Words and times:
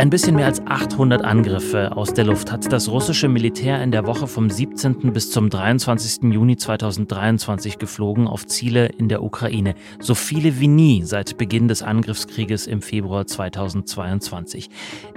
Ein 0.00 0.08
bisschen 0.08 0.34
mehr 0.34 0.46
als 0.46 0.66
800 0.66 1.22
Angriffe 1.22 1.94
aus 1.94 2.14
der 2.14 2.24
Luft 2.24 2.50
hat 2.50 2.72
das 2.72 2.88
russische 2.88 3.28
Militär 3.28 3.82
in 3.82 3.90
der 3.90 4.06
Woche 4.06 4.26
vom 4.26 4.48
17. 4.48 5.12
bis 5.12 5.30
zum 5.30 5.50
23. 5.50 6.32
Juni 6.32 6.56
2023 6.56 7.76
geflogen 7.76 8.26
auf 8.26 8.46
Ziele 8.46 8.86
in 8.86 9.10
der 9.10 9.22
Ukraine. 9.22 9.74
So 9.98 10.14
viele 10.14 10.58
wie 10.58 10.68
nie 10.68 11.02
seit 11.02 11.36
Beginn 11.36 11.68
des 11.68 11.82
Angriffskrieges 11.82 12.66
im 12.66 12.80
Februar 12.80 13.26
2022. 13.26 14.70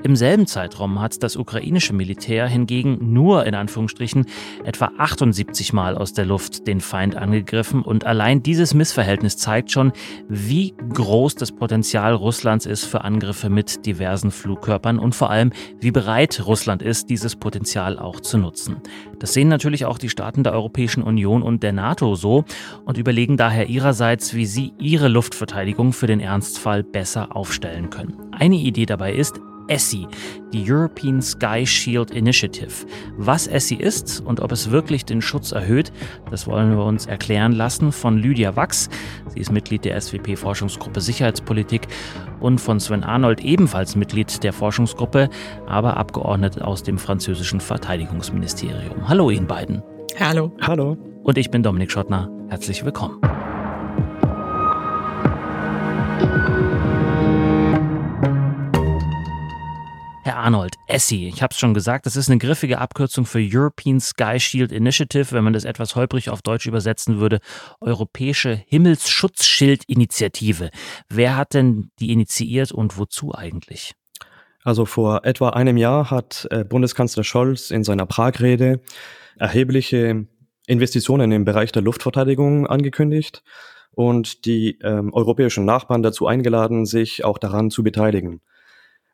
Im 0.04 0.18
selben 0.18 0.48
Zeitraum 0.48 1.00
hat 1.00 1.24
das 1.24 1.38
ukrainische 1.38 1.94
Militär 1.94 2.46
hingegen 2.48 3.14
nur 3.14 3.46
in 3.46 3.56
Anführungsstrichen 3.56 4.26
etwa 4.66 4.92
78 4.98 5.72
Mal 5.72 5.98
aus 5.98 6.12
der 6.12 6.26
Luft 6.26 6.68
den 6.68 6.82
Feind 6.82 7.16
angegriffen 7.16 7.84
und 7.84 8.06
allein 8.06 8.44
dieses 8.44 8.74
Missverhältnis 8.74 9.38
zeigt 9.38 9.72
schon, 9.72 9.94
wie 10.28 10.74
groß 10.94 11.36
das 11.36 11.54
Potenzial 11.54 12.14
Russlands 12.14 12.66
ist 12.66 12.84
für 12.84 13.06
Angriffe 13.06 13.50
mit 13.50 13.86
diversen 13.86 14.30
Flugkörpern. 14.30 14.73
Flugkörpern 14.74 15.00
und 15.00 15.16
vor 15.16 15.30
allem, 15.30 15.52
wie 15.80 15.92
bereit 15.92 16.44
Russland 16.46 16.82
ist, 16.82 17.10
dieses 17.10 17.36
Potenzial 17.36 18.00
auch 18.00 18.20
zu 18.20 18.38
nutzen. 18.38 18.78
Das 19.20 19.34
sehen 19.34 19.48
natürlich 19.48 19.86
auch 19.86 19.98
die 19.98 20.10
Staaten 20.10 20.44
der 20.44 20.54
Europäischen 20.54 21.04
Union 21.04 21.44
und 21.44 21.64
der 21.64 21.74
NATO 21.74 22.16
so 22.16 22.46
und 22.86 22.98
überlegen 22.98 23.38
daher 23.38 23.70
ihrerseits, 23.70 24.34
wie 24.34 24.46
sie 24.46 24.74
ihre 24.80 25.08
Luftverteidigung 25.08 25.94
für 25.94 26.08
den 26.08 26.20
Ernstfall 26.20 26.84
besser 26.84 27.36
aufstellen 27.36 27.90
können. 27.90 28.18
Eine 28.32 28.56
Idee 28.56 28.86
dabei 28.86 29.14
ist, 29.14 29.40
ESSI, 29.68 30.08
die 30.52 30.64
European 30.70 31.22
Sky 31.22 31.66
Shield 31.66 32.12
Initiative. 32.12 32.86
Was 33.18 33.48
ESSI 33.48 33.76
ist 33.76 34.22
und 34.26 34.40
ob 34.40 34.52
es 34.52 34.72
wirklich 34.72 35.06
den 35.06 35.22
Schutz 35.22 35.52
erhöht, 35.52 35.92
das 36.30 36.48
wollen 36.48 36.76
wir 36.76 36.84
uns 36.84 37.06
erklären 37.06 37.52
lassen 37.52 37.92
von 37.92 38.18
Lydia 38.18 38.56
Wachs. 38.56 38.90
Sie 39.34 39.40
ist 39.40 39.52
Mitglied 39.52 39.86
der 39.86 40.00
SWP-Forschungsgruppe 40.00 41.02
Sicherheitspolitik 41.02 41.88
und 42.40 42.60
von 42.60 42.80
Sven 42.80 43.04
Arnold, 43.04 43.42
ebenfalls 43.42 43.96
Mitglied 43.96 44.44
der 44.44 44.54
Forschungsgruppe, 44.54 45.30
aber 45.66 45.98
Abgeordnet 45.98 46.62
aus 46.62 46.84
dem 46.84 46.98
französischen 46.98 47.60
Verteidigungsministerium. 47.60 49.08
Hallo 49.08 49.30
Ihnen 49.30 49.48
beiden. 49.48 49.82
Hallo. 50.20 50.52
Hallo. 50.62 50.98
Und 51.24 51.38
ich 51.38 51.50
bin 51.50 51.64
Dominik 51.64 51.92
Schottner. 51.92 52.30
Herzlich 52.50 52.86
willkommen. 52.86 53.20
Herr 60.26 60.38
Arnold, 60.38 60.76
ESSI, 60.88 61.28
ich 61.28 61.44
habe 61.44 61.52
es 61.52 61.60
schon 61.60 61.74
gesagt, 61.74 62.06
das 62.06 62.16
ist 62.16 62.30
eine 62.30 62.38
griffige 62.38 62.78
Abkürzung 62.78 63.26
für 63.26 63.42
European 63.42 64.00
Sky 64.00 64.40
Shield 64.40 64.72
Initiative, 64.72 65.34
wenn 65.34 65.44
man 65.44 65.52
das 65.52 65.66
etwas 65.66 65.98
holprig 65.98 66.30
auf 66.30 66.42
Deutsch 66.42 66.66
übersetzen 66.66 67.20
würde, 67.20 67.42
Europäische 67.82 68.64
Himmelsschutzschild-Initiative. 68.68 70.70
Wer 71.10 71.36
hat 71.36 71.54
denn 71.54 71.92
die 72.00 72.14
initiiert 72.14 72.72
und 72.72 72.98
wozu 72.98 73.36
eigentlich? 73.36 73.96
Also 74.64 74.86
vor 74.86 75.26
etwa 75.26 75.50
einem 75.50 75.76
Jahr 75.76 76.10
hat 76.10 76.48
äh, 76.52 76.64
Bundeskanzler 76.64 77.26
Scholz 77.26 77.70
in 77.70 77.84
seiner 77.84 78.06
Prag-Rede 78.06 78.80
erhebliche 79.38 80.26
Investitionen 80.68 81.34
im 81.34 81.44
Bereich 81.44 81.74
der 81.74 81.82
Luftverteidigung 81.82 82.66
angekündigt 82.66 83.44
und 83.92 84.46
die 84.46 84.80
ähm, 84.84 85.14
europäischen 85.14 85.66
Nachbarn 85.66 86.02
dazu 86.02 86.28
eingeladen, 86.28 86.86
sich 86.86 87.26
auch 87.26 87.40
daran 87.40 87.70
zu 87.70 87.84
beteiligen. 87.84 88.40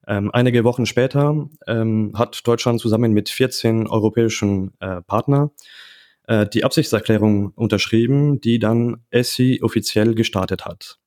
Ähm, 0.09 0.31
einige 0.33 0.63
Wochen 0.63 0.87
später 0.87 1.47
ähm, 1.67 2.13
hat 2.15 2.41
Deutschland 2.45 2.81
zusammen 2.81 3.13
mit 3.13 3.29
14 3.29 3.85
europäischen 3.85 4.71
äh, 4.79 5.01
Partner 5.03 5.51
äh, 6.27 6.47
die 6.47 6.63
Absichtserklärung 6.63 7.49
unterschrieben, 7.49 8.41
die 8.41 8.57
dann 8.57 9.03
ESSI 9.11 9.59
offiziell 9.61 10.15
gestartet 10.15 10.65
hat. 10.65 10.97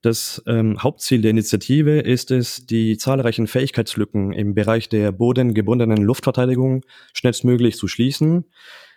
Das 0.00 0.40
ähm, 0.46 0.80
Hauptziel 0.80 1.22
der 1.22 1.32
Initiative 1.32 1.98
ist 1.98 2.30
es, 2.30 2.64
die 2.66 2.96
zahlreichen 2.96 3.48
Fähigkeitslücken 3.48 4.32
im 4.32 4.54
Bereich 4.54 4.88
der 4.88 5.10
bodengebundenen 5.10 5.98
Luftverteidigung 5.98 6.84
schnellstmöglich 7.12 7.76
zu 7.76 7.88
schließen. 7.88 8.44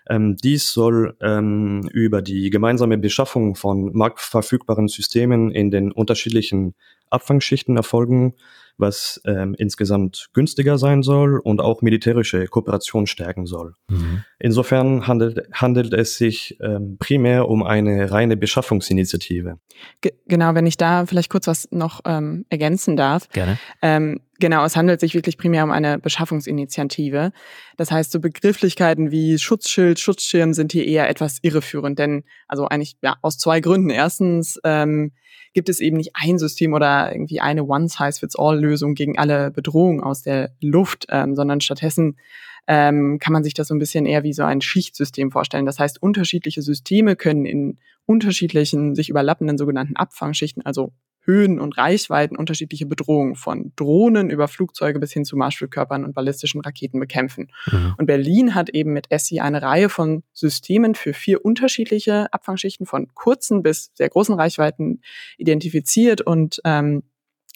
Ähm, 0.10 0.36
dies 0.36 0.72
soll 0.74 1.18
ähm, 1.22 1.90
über 1.92 2.22
die 2.22 2.52
gemeinsame 2.52 3.00
Beschaffung 3.00 3.56
von 3.56 3.92
marktverfügbaren 3.94 4.90
Systemen 4.90 5.50
in 5.50 5.72
den 5.72 5.92
unterschiedlichen 5.92 6.76
Abfangschichten 7.10 7.78
erfolgen 7.78 8.36
was 8.78 9.22
ähm, 9.26 9.56
insgesamt 9.58 10.30
günstiger 10.34 10.78
sein 10.78 11.04
soll 11.04 11.40
und 11.40 11.62
auch 11.62 11.82
militärische 11.82 12.48
Kooperation 12.48 13.08
stärken 13.08 13.46
soll. 13.46 13.74
Mhm. 13.90 14.24
Insofern 14.40 15.08
handelt, 15.08 15.48
handelt 15.54 15.94
es 15.94 16.18
sich 16.18 16.58
ähm, 16.62 16.98
primär 17.00 17.50
um 17.50 17.64
eine 17.64 18.12
reine 18.12 18.38
Beschaffungsinitiative. 18.38 19.58
G 20.02 20.12
genau, 20.28 20.56
wenn 20.56 20.66
ich 20.66 20.78
da 20.78 21.06
vielleicht 21.06 21.30
kurz 21.30 21.48
was 21.48 21.68
noch 21.72 22.02
ähm, 22.06 22.46
ergänzen 22.50 22.96
darf. 22.96 23.30
Gerne. 23.30 23.60
Genau, 24.40 24.66
es 24.66 24.76
handelt 24.76 25.00
sich 25.00 25.14
wirklich 25.14 25.38
primär 25.38 25.64
um 25.64 25.72
eine 25.72 26.00
Beschaffungsinitiative. 26.00 27.32
Das 27.78 27.92
heißt, 27.92 28.12
so 28.12 28.20
Begrifflichkeiten 28.20 29.12
wie 29.12 29.38
Schutzschild, 29.38 30.00
Schutzschirm 30.00 30.54
sind 30.54 30.72
hier 30.72 30.86
eher 30.86 31.08
etwas 31.08 31.38
irreführend, 31.44 32.00
denn 32.00 32.24
also 32.48 32.68
eigentlich 32.68 32.96
ja 33.02 33.16
aus 33.22 33.38
zwei 33.38 33.60
Gründen. 33.60 33.92
Erstens 33.92 34.60
ähm, 34.64 35.12
gibt 35.54 35.70
es 35.70 35.80
eben 35.80 35.98
nicht 35.98 36.12
ein 36.16 36.40
System 36.40 36.74
oder 36.74 37.12
irgendwie 37.14 37.42
eine 37.42 37.64
One-Size-Fits-All-Lösung 37.64 38.96
gegen 38.96 39.20
alle 39.20 39.52
Bedrohungen 39.52 40.02
aus 40.02 40.24
der 40.24 40.52
Luft, 40.60 41.06
ähm, 41.10 41.36
sondern 41.36 41.62
stattdessen 41.62 42.18
ähm, 42.68 43.20
kann 43.20 43.34
man 43.34 43.44
sich 43.44 43.54
das 43.54 43.68
so 43.68 43.76
ein 43.76 43.80
bisschen 43.80 44.06
eher 44.06 44.24
wie 44.24 44.34
so 44.34 44.44
ein 44.44 44.62
Schichtsystem 44.62 45.32
vorstellen. 45.32 45.66
Das 45.66 45.80
heißt, 45.80 46.02
unterschiedliche 46.02 46.62
Systeme 46.62 47.16
können 47.16 47.46
in 47.46 47.78
unterschiedlichen, 48.06 48.96
sich 48.96 49.10
überlappenden 49.10 49.58
sogenannten 49.58 49.96
Abfangschichten, 49.96 50.66
also 50.66 50.92
Höhen 51.26 51.60
und 51.60 51.78
Reichweiten 51.78 52.36
unterschiedliche 52.36 52.86
Bedrohungen 52.86 53.36
von 53.36 53.72
Drohnen 53.76 54.30
über 54.30 54.48
Flugzeuge 54.48 55.00
bis 55.00 55.14
hin 55.14 55.26
zu 55.26 55.38
Marschflugkörpern 55.38 56.04
und 56.04 56.14
ballistischen 56.14 56.62
Raketen 56.62 57.00
bekämpfen. 57.00 57.52
Mhm. 57.72 57.96
Und 57.98 58.06
Berlin 58.06 58.56
hat 58.56 58.70
eben 58.70 58.94
mit 58.94 59.10
ESSI 59.10 59.40
eine 59.40 59.62
Reihe 59.62 59.90
von 59.90 60.24
Systemen 60.34 60.96
für 60.96 61.14
vier 61.14 61.44
unterschiedliche 61.44 62.32
Abfangschichten 62.34 62.86
von 62.86 63.08
kurzen 63.14 63.64
bis 63.64 63.92
sehr 63.94 64.10
großen 64.10 64.36
Reichweiten 64.36 65.02
identifiziert 65.38 66.22
und 66.22 66.62
ähm, 66.66 67.04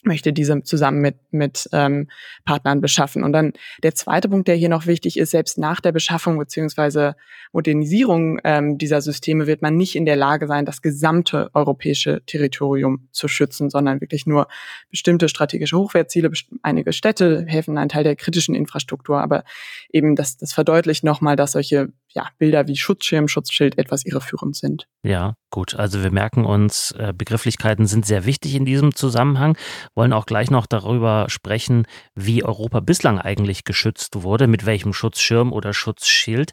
möchte 0.08 0.32
diese 0.32 0.60
zusammen 0.64 1.00
mit, 1.00 1.16
mit 1.30 1.68
ähm, 1.72 2.08
Partnern 2.44 2.80
beschaffen. 2.80 3.22
Und 3.22 3.32
dann 3.32 3.52
der 3.84 3.94
zweite 3.94 4.28
Punkt, 4.28 4.48
der 4.48 4.56
hier 4.56 4.68
noch 4.68 4.86
wichtig 4.86 5.16
ist, 5.16 5.30
selbst 5.30 5.58
nach 5.58 5.80
der 5.80 5.92
Beschaffung 5.92 6.36
beziehungsweise 6.38 7.14
Modernisierung 7.52 8.40
ähm, 8.42 8.78
dieser 8.78 9.00
Systeme 9.00 9.46
wird 9.46 9.62
man 9.62 9.76
nicht 9.76 9.94
in 9.94 10.04
der 10.04 10.16
Lage 10.16 10.48
sein, 10.48 10.64
das 10.64 10.82
gesamte 10.82 11.50
europäische 11.54 12.22
Territorium 12.26 13.08
zu 13.12 13.28
schützen, 13.28 13.70
sondern 13.70 14.00
wirklich 14.00 14.26
nur 14.26 14.48
bestimmte 14.90 15.28
strategische 15.28 15.78
Hochwertziele, 15.78 16.32
einige 16.62 16.92
Städte, 16.92 17.44
Häfen, 17.46 17.78
ein 17.78 17.88
Teil 17.88 18.04
der 18.04 18.16
kritischen 18.16 18.54
Infrastruktur. 18.54 19.20
Aber 19.20 19.44
eben 19.92 20.16
das, 20.16 20.36
das 20.36 20.52
verdeutlicht 20.52 21.04
nochmal, 21.04 21.36
dass 21.36 21.52
solche 21.52 21.92
ja, 22.14 22.28
Bilder 22.38 22.66
wie 22.66 22.76
Schutzschirm, 22.76 23.28
Schutzschild 23.28 23.78
etwas 23.78 24.04
irreführend 24.04 24.56
sind. 24.56 24.88
Ja, 25.02 25.34
gut. 25.50 25.74
Also 25.74 26.02
wir 26.02 26.10
merken 26.10 26.44
uns, 26.44 26.92
äh, 26.92 27.12
Begrifflichkeiten 27.16 27.86
sind 27.86 28.06
sehr 28.06 28.24
wichtig 28.24 28.54
in 28.54 28.64
diesem 28.64 28.94
Zusammenhang, 28.94 29.56
wollen 29.98 30.14
auch 30.14 30.24
gleich 30.24 30.50
noch 30.50 30.66
darüber 30.66 31.26
sprechen, 31.28 31.86
wie 32.14 32.44
Europa 32.44 32.80
bislang 32.80 33.18
eigentlich 33.18 33.64
geschützt 33.64 34.22
wurde, 34.22 34.46
mit 34.46 34.64
welchem 34.64 34.94
Schutzschirm 34.94 35.52
oder 35.52 35.74
Schutzschild. 35.74 36.52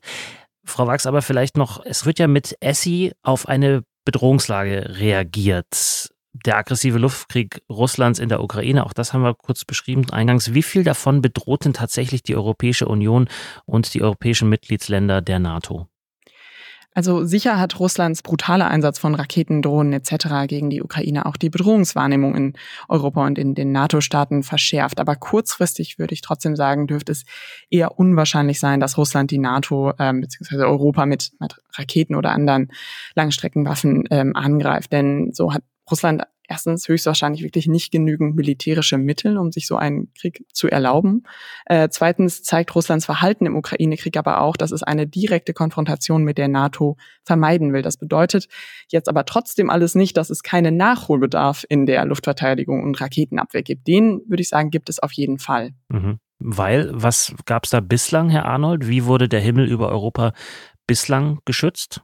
Frau 0.65 0.87
Wachs, 0.87 1.05
aber 1.05 1.21
vielleicht 1.21 1.55
noch, 1.55 1.85
es 1.85 2.07
wird 2.07 2.17
ja 2.17 2.27
mit 2.27 2.57
ESSI 2.59 3.13
auf 3.21 3.47
eine 3.47 3.83
Bedrohungslage 4.03 4.97
reagiert 4.99 6.09
der 6.45 6.57
aggressive 6.57 6.97
Luftkrieg 6.97 7.61
Russlands 7.69 8.19
in 8.19 8.27
der 8.27 8.43
Ukraine, 8.43 8.85
auch 8.85 8.93
das 8.93 9.13
haben 9.13 9.21
wir 9.21 9.33
kurz 9.35 9.63
beschrieben 9.63 10.09
eingangs. 10.09 10.53
Wie 10.53 10.63
viel 10.63 10.83
davon 10.83 11.21
bedroht 11.21 11.63
denn 11.63 11.73
tatsächlich 11.73 12.23
die 12.23 12.35
Europäische 12.35 12.87
Union 12.87 13.29
und 13.65 13.93
die 13.93 14.01
europäischen 14.01 14.49
Mitgliedsländer 14.49 15.21
der 15.21 15.39
NATO? 15.39 15.87
Also 16.95 17.25
sicher 17.25 17.59
hat 17.59 17.77
Russlands 17.77 18.21
brutaler 18.21 18.69
Einsatz 18.69 18.99
von 18.99 19.15
Raketen, 19.15 19.61
Drohnen 19.61 19.91
etc. 19.91 20.47
gegen 20.47 20.69
die 20.69 20.81
Ukraine 20.81 21.25
auch 21.25 21.35
die 21.35 21.49
Bedrohungswahrnehmung 21.49 22.35
in 22.35 22.53
Europa 22.87 23.25
und 23.25 23.37
in 23.37 23.53
den 23.53 23.73
NATO-Staaten 23.73 24.43
verschärft. 24.43 25.01
Aber 25.01 25.17
kurzfristig 25.17 25.99
würde 25.99 26.13
ich 26.13 26.21
trotzdem 26.21 26.55
sagen, 26.55 26.87
dürfte 26.87 27.11
es 27.11 27.25
eher 27.69 27.99
unwahrscheinlich 27.99 28.61
sein, 28.61 28.79
dass 28.79 28.97
Russland 28.97 29.29
die 29.29 29.39
NATO 29.39 29.91
ähm, 29.99 30.21
bzw. 30.21 30.63
Europa 30.63 31.05
mit, 31.05 31.31
mit 31.41 31.57
Raketen 31.73 32.15
oder 32.15 32.31
anderen 32.31 32.71
Langstreckenwaffen 33.13 34.05
ähm, 34.09 34.33
angreift. 34.33 34.93
Denn 34.93 35.33
so 35.33 35.53
hat 35.53 35.63
Russland 35.91 36.23
erstens 36.47 36.87
höchstwahrscheinlich 36.87 37.43
wirklich 37.43 37.67
nicht 37.67 37.91
genügend 37.91 38.35
militärische 38.35 38.97
Mittel, 38.97 39.37
um 39.37 39.51
sich 39.51 39.67
so 39.67 39.75
einen 39.75 40.13
Krieg 40.13 40.45
zu 40.53 40.67
erlauben. 40.67 41.23
Äh, 41.65 41.89
zweitens 41.89 42.43
zeigt 42.43 42.75
Russlands 42.75 43.05
Verhalten 43.05 43.45
im 43.45 43.55
Ukraine-Krieg 43.55 44.17
aber 44.17 44.41
auch, 44.41 44.57
dass 44.57 44.71
es 44.71 44.83
eine 44.83 45.07
direkte 45.07 45.53
Konfrontation 45.53 46.23
mit 46.23 46.37
der 46.37 46.47
NATO 46.47 46.97
vermeiden 47.23 47.73
will. 47.73 47.81
Das 47.81 47.97
bedeutet 47.97 48.47
jetzt 48.89 49.09
aber 49.09 49.25
trotzdem 49.25 49.69
alles 49.69 49.95
nicht, 49.95 50.17
dass 50.17 50.29
es 50.29 50.43
keinen 50.43 50.77
Nachholbedarf 50.77 51.65
in 51.67 51.85
der 51.85 52.05
Luftverteidigung 52.05 52.83
und 52.83 52.99
Raketenabwehr 52.99 53.63
gibt. 53.63 53.87
Den 53.87 54.21
würde 54.27 54.41
ich 54.41 54.49
sagen, 54.49 54.69
gibt 54.69 54.89
es 54.89 54.99
auf 54.99 55.11
jeden 55.11 55.39
Fall. 55.39 55.71
Mhm. 55.89 56.19
Weil, 56.39 56.91
was 56.93 57.33
gab 57.45 57.63
es 57.63 57.69
da 57.69 57.79
bislang, 57.79 58.29
Herr 58.29 58.45
Arnold? 58.45 58.87
Wie 58.87 59.05
wurde 59.05 59.29
der 59.29 59.39
Himmel 59.39 59.69
über 59.69 59.89
Europa 59.89 60.33
bislang 60.85 61.39
geschützt? 61.45 62.01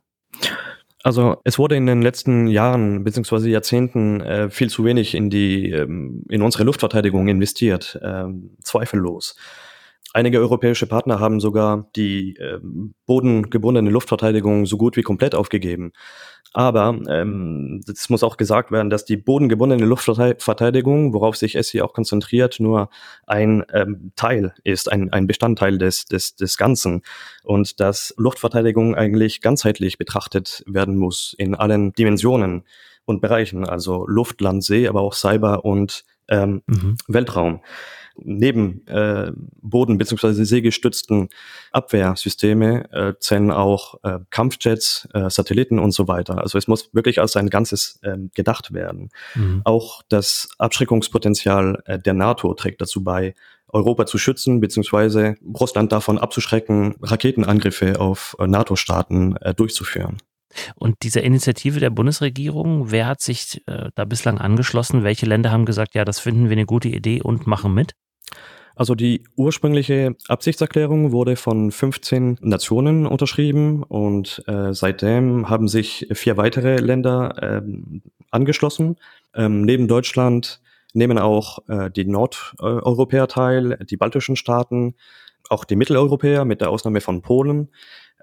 Also 1.04 1.38
es 1.44 1.58
wurde 1.58 1.76
in 1.76 1.86
den 1.86 2.02
letzten 2.02 2.48
Jahren 2.48 3.04
bzw. 3.04 3.50
Jahrzehnten 3.50 4.22
äh, 4.22 4.50
viel 4.50 4.70
zu 4.70 4.86
wenig 4.86 5.16
in 5.16 5.30
die 5.30 5.72
ähm, 5.72 6.24
in 6.30 6.42
unsere 6.42 6.64
Luftverteidigung 6.64 7.28
investiert, 7.28 8.00
ähm, 8.04 8.52
zweifellos. 8.62 9.36
Einige 10.14 10.40
europäische 10.40 10.88
Partner 10.88 11.20
haben 11.20 11.40
sogar 11.40 11.90
die 11.96 12.36
ähm, 12.36 12.94
bodengebundene 13.06 13.90
Luftverteidigung 13.90 14.66
so 14.66 14.78
gut 14.78 14.98
wie 14.98 15.04
komplett 15.04 15.36
aufgegeben. 15.36 15.94
Aber 16.54 17.00
ähm, 17.08 17.82
es 17.88 18.10
muss 18.10 18.24
auch 18.24 18.36
gesagt 18.36 18.72
werden, 18.72 18.90
dass 18.90 19.06
die 19.06 19.16
bodengebundene 19.16 19.86
Luftverteidigung, 19.86 21.14
worauf 21.14 21.38
sich 21.38 21.58
SI 21.62 21.82
auch 21.82 21.94
konzentriert, 21.94 22.60
nur 22.60 22.90
ein 23.26 23.64
ähm, 23.72 24.12
Teil 24.18 24.54
ist, 24.66 24.92
ein, 24.92 25.14
ein 25.14 25.28
Bestandteil 25.28 25.78
des, 25.78 26.06
des, 26.06 26.36
des 26.36 26.58
Ganzen. 26.58 27.04
Und 27.44 27.80
dass 27.80 28.14
Luftverteidigung 28.18 28.96
eigentlich 28.96 29.40
ganzheitlich 29.40 29.98
betrachtet 29.98 30.62
werden 30.68 30.98
muss 30.98 31.34
in 31.38 31.56
allen 31.56 31.94
Dimensionen 31.94 32.64
und 33.06 33.22
Bereichen, 33.22 33.66
also 33.66 34.06
Luft, 34.08 34.42
Land, 34.42 34.66
See, 34.66 34.90
aber 34.90 35.02
auch 35.02 35.14
Cyber 35.14 35.64
und 35.64 36.04
ähm, 36.28 36.64
mhm. 36.68 36.98
Weltraum 37.08 37.62
neben 38.24 38.86
äh, 38.88 39.32
Boden- 39.62 39.98
bzw. 39.98 40.44
seegestützten 40.44 41.30
Abwehrsysteme 41.72 42.92
äh, 42.92 43.14
zählen 43.20 43.52
auch 43.52 43.96
äh, 44.04 44.20
Kampfjets, 44.30 45.08
äh, 45.14 45.30
Satelliten 45.30 45.80
und 45.80 45.92
so 45.92 46.08
weiter. 46.08 46.40
Also 46.40 46.58
es 46.58 46.68
muss 46.68 46.94
wirklich 46.94 47.20
als 47.20 47.36
ein 47.36 47.50
Ganzes 47.50 48.00
äh, 48.04 48.18
gedacht 48.36 48.74
werden. 48.74 49.10
Mhm. 49.36 49.62
Auch 49.64 50.02
das 50.10 50.50
Abschreckungspotenzial 50.58 51.82
äh, 51.86 52.00
der 52.00 52.14
NATO 52.14 52.54
trägt 52.54 52.82
dazu 52.82 53.04
bei, 53.04 53.34
Europa 53.74 54.06
zu 54.06 54.18
schützen, 54.18 54.60
beziehungsweise 54.60 55.38
Russland 55.58 55.92
davon 55.92 56.18
abzuschrecken, 56.18 56.96
Raketenangriffe 57.02 58.00
auf 58.00 58.36
äh, 58.40 58.48
NATO-Staaten 58.48 59.38
äh, 59.38 59.54
durchzuführen. 59.54 60.18
Und 60.76 60.98
diese 61.04 61.22
Initiative 61.22 61.80
der 61.80 61.90
Bundesregierung, 61.90 62.92
wer 62.92 63.08
hat 63.08 63.22
sich 63.22 63.64
äh, 63.68 63.90
da 63.96 64.04
bislang 64.04 64.38
angeschlossen? 64.38 65.04
Welche 65.04 65.26
Länder 65.26 65.52
haben 65.52 65.66
gesagt, 65.66 65.96
ja, 65.96 66.04
das 66.04 66.20
finden 66.20 66.50
wir 66.50 66.58
eine 66.58 66.66
gute 66.66 66.90
Idee 66.90 67.22
und 67.22 67.48
machen 67.48 67.74
mit? 67.74 67.94
Also 68.76 68.96
die 68.96 69.24
ursprüngliche 69.36 70.16
Absichtserklärung 70.28 71.12
wurde 71.12 71.36
von 71.36 71.72
15 71.72 72.38
Nationen 72.42 73.06
unterschrieben 73.06 73.84
und 73.84 74.44
äh, 74.48 74.74
seitdem 74.74 75.50
haben 75.50 75.68
sich 75.68 76.08
vier 76.14 76.38
weitere 76.38 76.78
Länder 76.78 77.62
äh, 77.62 77.62
angeschlossen. 78.32 78.96
Ähm, 79.36 79.62
neben 79.62 79.88
Deutschland 79.88 80.62
nehmen 80.94 81.18
auch 81.18 81.60
äh, 81.68 81.92
die 81.92 82.06
Nordeuropäer 82.06 83.28
teil, 83.28 83.78
die 83.90 83.98
baltischen 83.98 84.36
Staaten, 84.36 84.96
auch 85.50 85.66
die 85.66 85.76
Mitteleuropäer 85.76 86.46
mit 86.46 86.62
der 86.62 86.70
Ausnahme 86.70 87.02
von 87.02 87.22
Polen, 87.22 87.70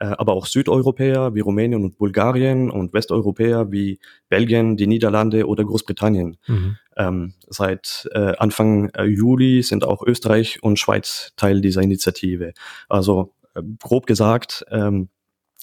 aber 0.04 0.32
auch 0.32 0.46
Südeuropäer 0.46 1.34
wie 1.34 1.40
Rumänien 1.40 1.84
und 1.84 1.98
Bulgarien 1.98 2.70
und 2.70 2.92
Westeuropäer 2.92 3.72
wie 3.72 3.98
Belgien, 4.28 4.76
die 4.76 4.86
Niederlande 4.86 5.46
oder 5.46 5.64
Großbritannien. 5.64 6.36
Mhm. 6.46 6.76
Ähm, 6.96 7.34
seit 7.48 8.08
äh, 8.12 8.34
Anfang 8.38 8.90
äh, 8.90 9.04
Juli 9.04 9.62
sind 9.62 9.84
auch 9.84 10.02
Österreich 10.02 10.62
und 10.62 10.78
Schweiz 10.78 11.32
Teil 11.36 11.60
dieser 11.60 11.82
Initiative. 11.82 12.52
Also 12.88 13.34
äh, 13.54 13.62
grob 13.80 14.06
gesagt 14.06 14.64
ähm, 14.70 15.08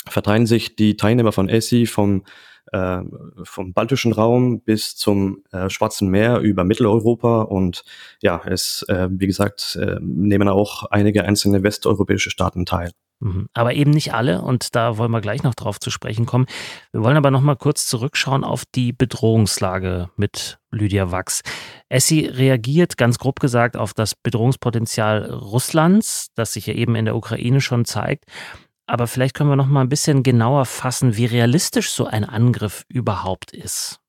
verteilen 0.07 0.45
sich 0.45 0.75
die 0.75 0.97
Teilnehmer 0.97 1.31
von 1.31 1.49
ESSI 1.49 1.85
vom 1.85 2.23
äh, 2.71 3.01
vom 3.43 3.73
baltischen 3.73 4.11
Raum 4.11 4.61
bis 4.61 4.95
zum 4.95 5.43
äh, 5.51 5.69
Schwarzen 5.69 6.09
Meer 6.09 6.39
über 6.39 6.63
Mitteleuropa 6.63 7.43
und 7.43 7.83
ja, 8.21 8.41
es, 8.45 8.83
äh, 8.89 9.07
wie 9.11 9.27
gesagt, 9.27 9.77
äh, 9.79 9.97
nehmen 10.01 10.47
auch 10.47 10.85
einige 10.85 11.25
einzelne 11.25 11.63
westeuropäische 11.63 12.31
Staaten 12.31 12.65
teil. 12.65 12.91
Mhm. 13.19 13.47
Aber 13.53 13.73
eben 13.73 13.91
nicht 13.91 14.13
alle 14.13 14.41
und 14.41 14.75
da 14.75 14.97
wollen 14.97 15.11
wir 15.11 15.21
gleich 15.21 15.43
noch 15.43 15.55
drauf 15.55 15.79
zu 15.79 15.89
sprechen 15.89 16.25
kommen. 16.25 16.45
Wir 16.91 17.01
wollen 17.01 17.17
aber 17.17 17.31
noch 17.31 17.41
mal 17.41 17.55
kurz 17.55 17.87
zurückschauen 17.87 18.43
auf 18.43 18.63
die 18.65 18.91
Bedrohungslage 18.91 20.09
mit 20.17 20.59
Lydia 20.71 21.11
Wachs. 21.11 21.41
Essi 21.89 22.25
reagiert 22.25 22.97
ganz 22.97 23.17
grob 23.17 23.39
gesagt 23.39 23.77
auf 23.77 23.93
das 23.93 24.15
Bedrohungspotenzial 24.15 25.31
Russlands, 25.31 26.27
das 26.35 26.53
sich 26.53 26.67
ja 26.67 26.73
eben 26.73 26.95
in 26.95 27.05
der 27.05 27.15
Ukraine 27.15 27.61
schon 27.61 27.85
zeigt. 27.85 28.25
Aber 28.87 29.07
vielleicht 29.07 29.33
können 29.33 29.49
wir 29.49 29.55
noch 29.55 29.67
mal 29.67 29.81
ein 29.81 29.89
bisschen 29.89 30.21
genauer 30.21 30.65
fassen, 30.65 31.17
wie 31.17 31.25
realistisch 31.25 31.91
so 31.91 32.05
ein 32.05 32.23
Angriff 32.23 32.83
überhaupt 32.87 33.51
ist. 33.51 33.99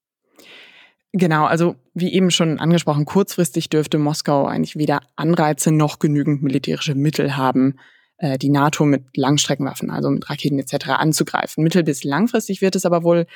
Genau, 1.12 1.46
also 1.46 1.76
wie 1.94 2.12
eben 2.12 2.30
schon 2.30 2.58
angesprochen, 2.58 3.06
kurzfristig 3.06 3.70
dürfte 3.70 3.96
Moskau 3.96 4.44
eigentlich 4.46 4.76
weder 4.76 5.00
Anreize 5.14 5.72
noch 5.72 5.98
genügend 5.98 6.42
militärische 6.42 6.94
Mittel 6.94 7.38
haben, 7.38 7.78
äh, 8.18 8.38
die 8.38 8.50
NATO 8.50 8.84
mit 8.84 9.16
Langstreckenwaffen, 9.16 9.90
also 9.90 10.10
mit 10.10 10.28
Raketen 10.28 10.58
etc. 10.58 10.88
anzugreifen. 10.90 11.62
Mittel- 11.62 11.84
bis 11.84 12.04
langfristig 12.04 12.62
wird 12.62 12.76
es 12.76 12.86
aber 12.86 13.04
wohl 13.04 13.26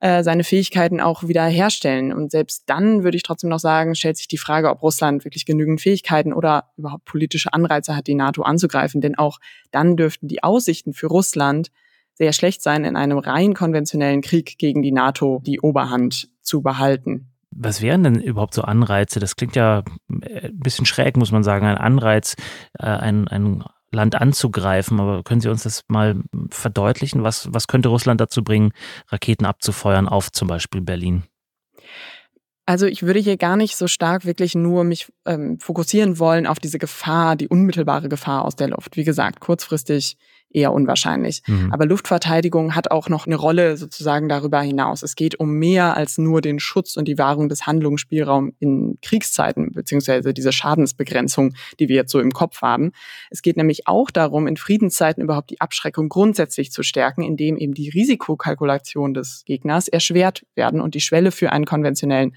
äh, 0.00 0.22
seine 0.22 0.44
Fähigkeiten 0.44 1.00
auch 1.00 1.26
wieder 1.28 1.44
herstellen. 1.46 2.12
Und 2.12 2.30
selbst 2.30 2.64
dann 2.66 3.04
würde 3.04 3.16
ich 3.16 3.22
trotzdem 3.22 3.50
noch 3.50 3.58
sagen, 3.58 3.94
stellt 3.94 4.16
sich 4.16 4.28
die 4.28 4.38
Frage, 4.38 4.70
ob 4.70 4.82
Russland 4.82 5.24
wirklich 5.24 5.46
genügend 5.46 5.80
Fähigkeiten 5.80 6.32
oder 6.32 6.70
überhaupt 6.76 7.04
politische 7.04 7.52
Anreize 7.52 7.96
hat, 7.96 8.06
die 8.06 8.14
NATO 8.14 8.42
anzugreifen. 8.42 9.00
Denn 9.00 9.14
auch 9.14 9.38
dann 9.70 9.96
dürften 9.96 10.28
die 10.28 10.42
Aussichten 10.42 10.92
für 10.92 11.06
Russland 11.06 11.70
sehr 12.14 12.32
schlecht 12.32 12.62
sein, 12.62 12.84
in 12.84 12.96
einem 12.96 13.18
rein 13.18 13.54
konventionellen 13.54 14.20
Krieg 14.20 14.58
gegen 14.58 14.82
die 14.82 14.92
NATO 14.92 15.40
die 15.44 15.60
Oberhand 15.60 16.28
zu 16.42 16.62
behalten. 16.62 17.30
Was 17.50 17.80
wären 17.80 18.02
denn 18.02 18.20
überhaupt 18.20 18.54
so 18.54 18.62
Anreize? 18.62 19.20
Das 19.20 19.36
klingt 19.36 19.56
ja 19.56 19.84
äh, 20.22 20.48
ein 20.48 20.58
bisschen 20.58 20.86
schräg, 20.86 21.16
muss 21.16 21.32
man 21.32 21.44
sagen. 21.44 21.66
Ein 21.66 21.78
Anreiz, 21.78 22.34
äh, 22.78 22.86
ein, 22.86 23.28
ein 23.28 23.64
Land 23.94 24.14
anzugreifen. 24.14 25.00
Aber 25.00 25.22
können 25.22 25.40
Sie 25.40 25.48
uns 25.48 25.62
das 25.62 25.82
mal 25.88 26.16
verdeutlichen? 26.50 27.22
Was, 27.22 27.52
was 27.52 27.66
könnte 27.66 27.88
Russland 27.88 28.20
dazu 28.20 28.44
bringen, 28.44 28.72
Raketen 29.08 29.46
abzufeuern 29.46 30.08
auf 30.08 30.30
zum 30.32 30.48
Beispiel 30.48 30.80
Berlin? 30.80 31.24
Also 32.66 32.86
ich 32.86 33.02
würde 33.02 33.20
hier 33.20 33.36
gar 33.36 33.56
nicht 33.56 33.76
so 33.76 33.86
stark 33.86 34.24
wirklich 34.24 34.54
nur 34.54 34.84
mich 34.84 35.12
ähm, 35.26 35.58
fokussieren 35.60 36.18
wollen 36.18 36.46
auf 36.46 36.58
diese 36.58 36.78
Gefahr, 36.78 37.36
die 37.36 37.48
unmittelbare 37.48 38.08
Gefahr 38.08 38.44
aus 38.44 38.56
der 38.56 38.68
Luft. 38.68 38.96
Wie 38.96 39.04
gesagt, 39.04 39.40
kurzfristig 39.40 40.16
eher 40.54 40.72
unwahrscheinlich. 40.72 41.42
Mhm. 41.46 41.72
Aber 41.72 41.84
Luftverteidigung 41.84 42.74
hat 42.74 42.90
auch 42.90 43.08
noch 43.08 43.26
eine 43.26 43.36
Rolle 43.36 43.76
sozusagen 43.76 44.28
darüber 44.28 44.60
hinaus. 44.60 45.02
Es 45.02 45.16
geht 45.16 45.38
um 45.40 45.52
mehr 45.52 45.96
als 45.96 46.16
nur 46.16 46.40
den 46.40 46.60
Schutz 46.60 46.96
und 46.96 47.06
die 47.06 47.18
Wahrung 47.18 47.48
des 47.48 47.66
Handlungsspielraums 47.66 48.54
in 48.60 48.98
Kriegszeiten, 49.02 49.72
beziehungsweise 49.72 50.32
diese 50.32 50.52
Schadensbegrenzung, 50.52 51.54
die 51.80 51.88
wir 51.88 51.96
jetzt 51.96 52.12
so 52.12 52.20
im 52.20 52.32
Kopf 52.32 52.62
haben. 52.62 52.92
Es 53.30 53.42
geht 53.42 53.56
nämlich 53.56 53.86
auch 53.88 54.10
darum, 54.10 54.46
in 54.46 54.56
Friedenszeiten 54.56 55.22
überhaupt 55.22 55.50
die 55.50 55.60
Abschreckung 55.60 56.08
grundsätzlich 56.08 56.70
zu 56.70 56.82
stärken, 56.82 57.22
indem 57.22 57.56
eben 57.56 57.74
die 57.74 57.90
Risikokalkulation 57.90 59.14
des 59.14 59.42
Gegners 59.44 59.88
erschwert 59.88 60.46
werden 60.54 60.80
und 60.80 60.94
die 60.94 61.00
Schwelle 61.00 61.32
für 61.32 61.50
einen 61.50 61.64
konventionellen 61.64 62.34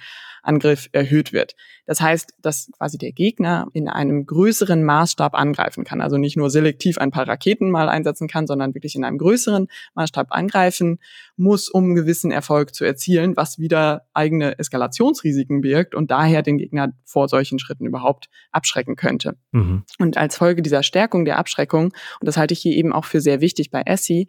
Angriff 0.48 0.90
erhöht 0.92 1.34
wird. 1.34 1.56
Das 1.86 2.02
heißt, 2.02 2.34
dass 2.42 2.70
quasi 2.78 2.98
der 2.98 3.12
Gegner 3.12 3.68
in 3.74 3.88
einem 3.88 4.26
größeren 4.26 4.84
Maßstab 4.84 5.36
angreifen 5.36 5.84
kann. 5.84 6.02
Also 6.02 6.18
nicht 6.18 6.38
nur 6.38 6.50
selektiv 6.50 6.98
ein 6.98 7.12
paar 7.12 7.28
Raketen 7.28 7.70
mal 7.70 7.90
einsetzen 7.90 8.28
kann, 8.28 8.48
sondern 8.48 8.74
wirklich 8.74 8.96
in 8.96 9.04
einem 9.04 9.18
größeren 9.18 9.68
Maßstab 9.96 10.28
angreifen 10.32 11.00
muss, 11.36 11.70
um 11.70 11.86
einen 11.86 11.96
gewissen 11.96 12.32
Erfolg 12.32 12.74
zu 12.74 12.86
erzielen, 12.86 13.36
was 13.38 13.60
wieder 13.60 14.08
eigene 14.14 14.58
Eskalationsrisiken 14.58 15.62
birgt 15.62 15.96
und 15.96 16.12
daher 16.12 16.42
den 16.42 16.58
Gegner 16.58 16.94
vor 17.06 17.30
solchen 17.30 17.60
Schritten 17.60 17.86
überhaupt 17.86 18.30
abschrecken 18.52 18.96
könnte. 18.96 19.38
Mhm. 19.52 19.84
Und 20.00 20.18
als 20.18 20.38
Folge 20.38 20.62
dieser 20.62 20.84
Stärkung 20.84 21.26
der 21.26 21.38
Abschreckung, 21.38 21.86
und 21.86 22.26
das 22.26 22.38
halte 22.38 22.54
ich 22.54 22.60
hier 22.60 22.76
eben 22.76 22.94
auch 22.94 23.06
für 23.06 23.22
sehr 23.22 23.42
wichtig 23.42 23.72
bei 23.72 23.82
ESSI, 23.86 24.28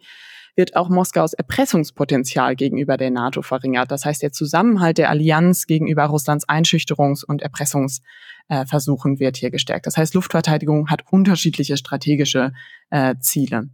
wird 0.59 0.75
auch 0.75 0.89
Moskaus 0.89 1.31
Erpressungspotenzial 1.31 2.57
gegenüber 2.57 2.97
der 2.97 3.11
NATO 3.11 3.41
verringert. 3.41 3.91
Das 3.91 4.03
heißt, 4.03 4.21
der 4.21 4.33
Zusammenhalt 4.33 4.97
der 4.97 5.09
Allianz 5.09 5.67
gegenüber 5.67 6.03
Russlands 6.03 6.47
Einschüchterungs- 6.49 7.23
und 7.25 7.41
Erpressungsversuchen 7.41 9.19
wird 9.19 9.37
hier 9.37 9.51
gestärkt. 9.51 9.87
Das 9.87 9.95
heißt, 9.95 10.13
Luftverteidigung 10.15 10.89
hat 10.89 11.03
unterschiedliche 11.09 11.77
strategische 11.77 12.51
äh, 12.89 13.15
Ziele. 13.21 13.69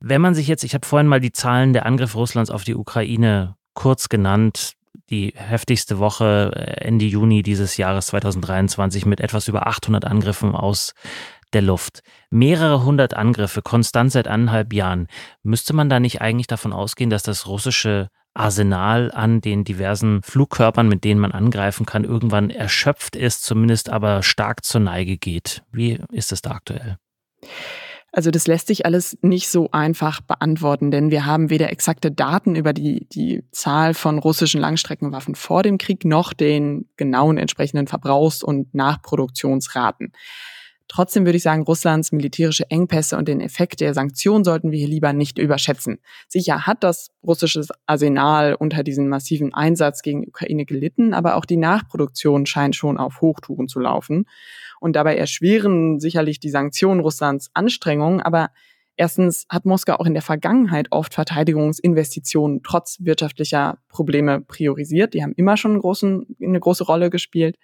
Wenn 0.00 0.22
man 0.22 0.34
sich 0.34 0.48
jetzt, 0.48 0.64
ich 0.64 0.72
habe 0.72 0.86
vorhin 0.86 1.06
mal 1.06 1.20
die 1.20 1.32
Zahlen 1.32 1.74
der 1.74 1.84
Angriffe 1.84 2.16
Russlands 2.16 2.50
auf 2.50 2.64
die 2.64 2.74
Ukraine 2.74 3.56
kurz 3.74 4.08
genannt, 4.08 4.72
die 5.10 5.34
heftigste 5.36 5.98
Woche 5.98 6.50
äh, 6.54 6.86
Ende 6.86 7.04
Juni 7.04 7.42
dieses 7.42 7.76
Jahres 7.76 8.06
2023 8.06 9.04
mit 9.04 9.20
etwas 9.20 9.48
über 9.48 9.66
800 9.66 10.06
Angriffen 10.06 10.54
aus 10.54 10.94
der 11.52 11.62
Luft. 11.62 12.02
Mehrere 12.30 12.84
hundert 12.84 13.14
Angriffe, 13.14 13.62
konstant 13.62 14.12
seit 14.12 14.28
anderthalb 14.28 14.72
Jahren. 14.72 15.08
Müsste 15.42 15.74
man 15.74 15.88
da 15.88 16.00
nicht 16.00 16.20
eigentlich 16.20 16.46
davon 16.46 16.72
ausgehen, 16.72 17.10
dass 17.10 17.22
das 17.22 17.46
russische 17.46 18.08
Arsenal 18.34 19.10
an 19.12 19.40
den 19.40 19.64
diversen 19.64 20.22
Flugkörpern, 20.22 20.88
mit 20.88 21.04
denen 21.04 21.20
man 21.20 21.32
angreifen 21.32 21.86
kann, 21.86 22.04
irgendwann 22.04 22.50
erschöpft 22.50 23.16
ist, 23.16 23.44
zumindest 23.44 23.88
aber 23.88 24.22
stark 24.22 24.64
zur 24.64 24.82
Neige 24.82 25.16
geht? 25.16 25.62
Wie 25.72 25.98
ist 26.12 26.32
es 26.32 26.42
da 26.42 26.50
aktuell? 26.50 26.98
Also 28.12 28.30
das 28.30 28.46
lässt 28.46 28.68
sich 28.68 28.86
alles 28.86 29.18
nicht 29.20 29.48
so 29.48 29.70
einfach 29.72 30.22
beantworten, 30.22 30.90
denn 30.90 31.10
wir 31.10 31.26
haben 31.26 31.50
weder 31.50 31.70
exakte 31.70 32.10
Daten 32.10 32.56
über 32.56 32.72
die, 32.72 33.06
die 33.10 33.44
Zahl 33.50 33.92
von 33.92 34.18
russischen 34.18 34.60
Langstreckenwaffen 34.60 35.34
vor 35.34 35.62
dem 35.62 35.76
Krieg 35.76 36.04
noch 36.06 36.32
den 36.32 36.88
genauen 36.96 37.36
entsprechenden 37.36 37.86
Verbrauchs- 37.88 38.42
und 38.42 38.74
Nachproduktionsraten. 38.74 40.12
Trotzdem 40.88 41.24
würde 41.24 41.36
ich 41.36 41.42
sagen, 41.42 41.62
Russlands 41.62 42.12
militärische 42.12 42.70
Engpässe 42.70 43.16
und 43.16 43.26
den 43.26 43.40
Effekt 43.40 43.80
der 43.80 43.92
Sanktionen 43.92 44.44
sollten 44.44 44.70
wir 44.70 44.78
hier 44.78 44.88
lieber 44.88 45.12
nicht 45.12 45.38
überschätzen. 45.38 45.98
Sicher 46.28 46.66
hat 46.66 46.84
das 46.84 47.10
russische 47.24 47.64
Arsenal 47.86 48.54
unter 48.54 48.84
diesem 48.84 49.08
massiven 49.08 49.52
Einsatz 49.52 50.02
gegen 50.02 50.26
Ukraine 50.26 50.64
gelitten, 50.64 51.12
aber 51.12 51.36
auch 51.36 51.44
die 51.44 51.56
Nachproduktion 51.56 52.46
scheint 52.46 52.76
schon 52.76 52.98
auf 52.98 53.20
Hochtouren 53.20 53.68
zu 53.68 53.80
laufen. 53.80 54.26
Und 54.80 54.94
dabei 54.94 55.16
erschweren 55.16 55.98
sicherlich 55.98 56.38
die 56.38 56.50
Sanktionen 56.50 57.00
Russlands 57.00 57.50
Anstrengungen, 57.54 58.20
aber 58.20 58.50
Erstens 58.98 59.46
hat 59.50 59.66
Moskau 59.66 59.96
auch 59.96 60.06
in 60.06 60.14
der 60.14 60.22
Vergangenheit 60.22 60.86
oft 60.90 61.12
Verteidigungsinvestitionen 61.12 62.62
trotz 62.62 62.96
wirtschaftlicher 63.00 63.78
Probleme 63.88 64.40
priorisiert. 64.40 65.12
Die 65.12 65.22
haben 65.22 65.34
immer 65.36 65.58
schon 65.58 65.72
einen 65.72 65.80
großen, 65.80 66.36
eine 66.42 66.58
große 66.58 66.84
Rolle 66.84 67.10
gespielt. 67.10 67.56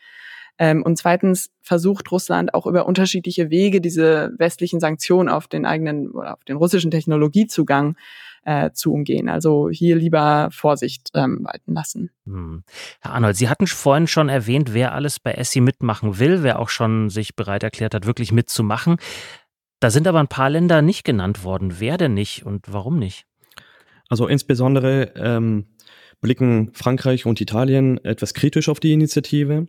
Ähm, 0.59 0.82
und 0.82 0.97
zweitens 0.97 1.50
versucht 1.61 2.11
Russland 2.12 2.54
auch 2.54 2.66
über 2.66 2.87
unterschiedliche 2.87 3.50
Wege 3.50 3.80
diese 3.80 4.32
westlichen 4.38 4.80
Sanktionen 4.80 5.28
auf 5.28 5.49
den 5.49 5.64
eigenen 5.64 6.11
oder 6.11 6.35
auf 6.35 6.44
den 6.44 6.56
russischen 6.56 6.90
Technologiezugang 6.90 7.97
äh, 8.44 8.71
zu 8.73 8.92
umgehen. 8.92 9.28
Also 9.28 9.71
hier 9.71 9.97
lieber 9.97 10.49
Vorsicht 10.52 11.11
ähm, 11.14 11.40
walten 11.44 11.75
lassen. 11.75 12.11
Hm. 12.26 12.64
Herr 13.00 13.12
Arnold, 13.12 13.37
Sie 13.37 13.49
hatten 13.49 13.66
vorhin 13.66 14.06
schon 14.06 14.28
erwähnt, 14.28 14.75
wer 14.75 14.92
alles 14.92 15.21
bei 15.21 15.32
ESSI 15.32 15.61
mitmachen 15.61 16.18
will, 16.18 16.42
wer 16.42 16.59
auch 16.59 16.68
schon 16.68 17.09
sich 17.09 17.37
bereit 17.37 17.62
erklärt 17.62 17.94
hat, 17.94 18.06
wirklich 18.06 18.32
mitzumachen. 18.32 18.97
Da 19.80 19.90
sind 19.90 20.06
aber 20.06 20.21
ein 20.21 20.28
paar 20.28 20.50
Länder 20.50 20.82
nicht 20.82 21.04
genannt 21.04 21.44
worden. 21.44 21.80
Wer 21.80 21.99
denn 21.99 22.14
nicht 22.14 22.44
und 22.44 22.73
warum 22.73 22.99
nicht? 22.99 23.26
Also 24.09 24.26
insbesondere 24.26 25.12
ähm, 25.16 25.66
blicken 26.21 26.71
Frankreich 26.75 27.26
und 27.26 27.40
Italien 27.40 27.99
etwas 28.04 28.35
kritisch 28.35 28.68
auf 28.68 28.78
die 28.78 28.92
Initiative. 28.92 29.68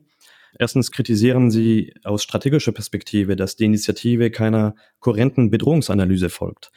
Erstens 0.60 0.92
kritisieren 0.92 1.52
sie 1.52 1.94
aus 2.04 2.24
strategischer 2.24 2.72
Perspektive, 2.72 3.36
dass 3.36 3.56
die 3.56 3.66
Initiative 3.66 4.32
keiner 4.32 4.76
kohärenten 5.00 5.50
Bedrohungsanalyse 5.50 6.30
folgt. 6.30 6.72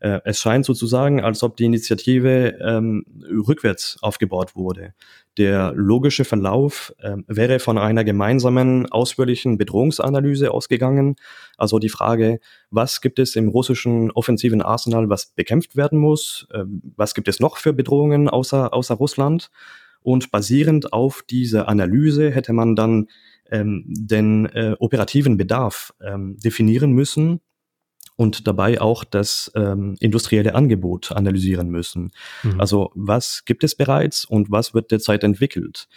Äh, 0.00 0.20
es 0.24 0.40
scheint 0.40 0.64
sozusagen, 0.64 1.20
als 1.20 1.42
ob 1.42 1.56
die 1.56 1.64
Initiative 1.64 2.56
ähm, 2.60 3.04
rückwärts 3.46 3.98
aufgebaut 4.00 4.54
wurde. 4.54 4.94
Der 5.38 5.72
logische 5.74 6.24
Verlauf 6.24 6.94
äh, 6.98 7.16
wäre 7.26 7.58
von 7.58 7.78
einer 7.78 8.04
gemeinsamen 8.04 8.86
ausführlichen 8.86 9.58
Bedrohungsanalyse 9.58 10.52
ausgegangen. 10.52 11.16
Also 11.56 11.78
die 11.78 11.88
Frage, 11.88 12.38
was 12.70 13.00
gibt 13.00 13.18
es 13.18 13.34
im 13.34 13.48
russischen 13.48 14.10
offensiven 14.12 14.62
Arsenal, 14.62 15.08
was 15.08 15.26
bekämpft 15.26 15.76
werden 15.76 15.98
muss? 15.98 16.46
Äh, 16.52 16.64
was 16.96 17.14
gibt 17.14 17.28
es 17.28 17.40
noch 17.40 17.56
für 17.56 17.72
Bedrohungen 17.72 18.28
außer, 18.28 18.72
außer 18.72 18.94
Russland? 18.94 19.50
Und 20.00 20.30
basierend 20.30 20.92
auf 20.92 21.22
dieser 21.22 21.68
Analyse 21.68 22.30
hätte 22.30 22.52
man 22.52 22.76
dann 22.76 23.08
ähm, 23.50 23.84
den 23.86 24.46
äh, 24.46 24.76
operativen 24.78 25.36
Bedarf 25.36 25.94
ähm, 26.00 26.36
definieren 26.38 26.92
müssen 26.92 27.40
und 28.16 28.46
dabei 28.46 28.80
auch 28.80 29.04
das 29.04 29.50
ähm, 29.54 29.96
industrielle 30.00 30.54
Angebot 30.54 31.12
analysieren 31.12 31.68
müssen. 31.68 32.10
Mhm. 32.42 32.60
Also 32.60 32.90
was 32.94 33.44
gibt 33.44 33.64
es 33.64 33.74
bereits 33.74 34.24
und 34.24 34.50
was 34.50 34.74
wird 34.74 34.90
derzeit 34.90 35.22
entwickelt? 35.22 35.88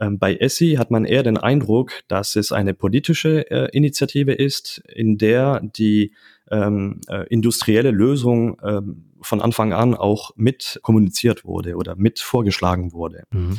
Ähm, 0.00 0.18
bei 0.18 0.34
ESSI 0.34 0.74
hat 0.74 0.90
man 0.90 1.04
eher 1.04 1.22
den 1.22 1.38
Eindruck, 1.38 1.92
dass 2.08 2.36
es 2.36 2.52
eine 2.52 2.74
politische 2.74 3.50
äh, 3.50 3.68
Initiative 3.76 4.32
ist, 4.32 4.82
in 4.92 5.18
der 5.18 5.60
die 5.62 6.14
ähm, 6.50 7.00
äh, 7.08 7.26
industrielle 7.28 7.90
Lösung 7.90 8.60
ähm, 8.64 9.04
von 9.20 9.40
Anfang 9.40 9.72
an 9.72 9.94
auch 9.94 10.30
mit 10.36 10.78
kommuniziert 10.82 11.44
wurde 11.44 11.76
oder 11.76 11.96
mit 11.96 12.20
vorgeschlagen 12.20 12.92
wurde. 12.92 13.24
Mhm. 13.30 13.58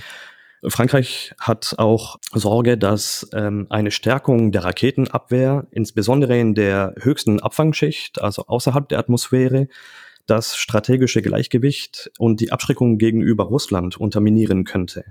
Frankreich 0.68 1.34
hat 1.40 1.76
auch 1.78 2.18
Sorge, 2.34 2.78
dass 2.78 3.30
ähm, 3.34 3.68
eine 3.70 3.92
Stärkung 3.92 4.52
der 4.52 4.66
Raketenabwehr, 4.66 5.68
insbesondere 5.72 6.38
in 6.38 6.54
der 6.54 6.96
höchsten 7.00 7.40
Abfangschicht, 7.40 8.22
also 8.22 8.46
außerhalb 8.48 8.90
der 8.90 9.00
Atmosphäre, 9.00 9.68
das 10.26 10.58
strategische 10.58 11.22
Gleichgewicht 11.22 12.12
und 12.20 12.42
die 12.42 12.52
Abschreckung 12.52 12.98
gegenüber 12.98 13.46
Russland 13.46 13.98
unterminieren 13.98 14.64
könnte. 14.66 15.06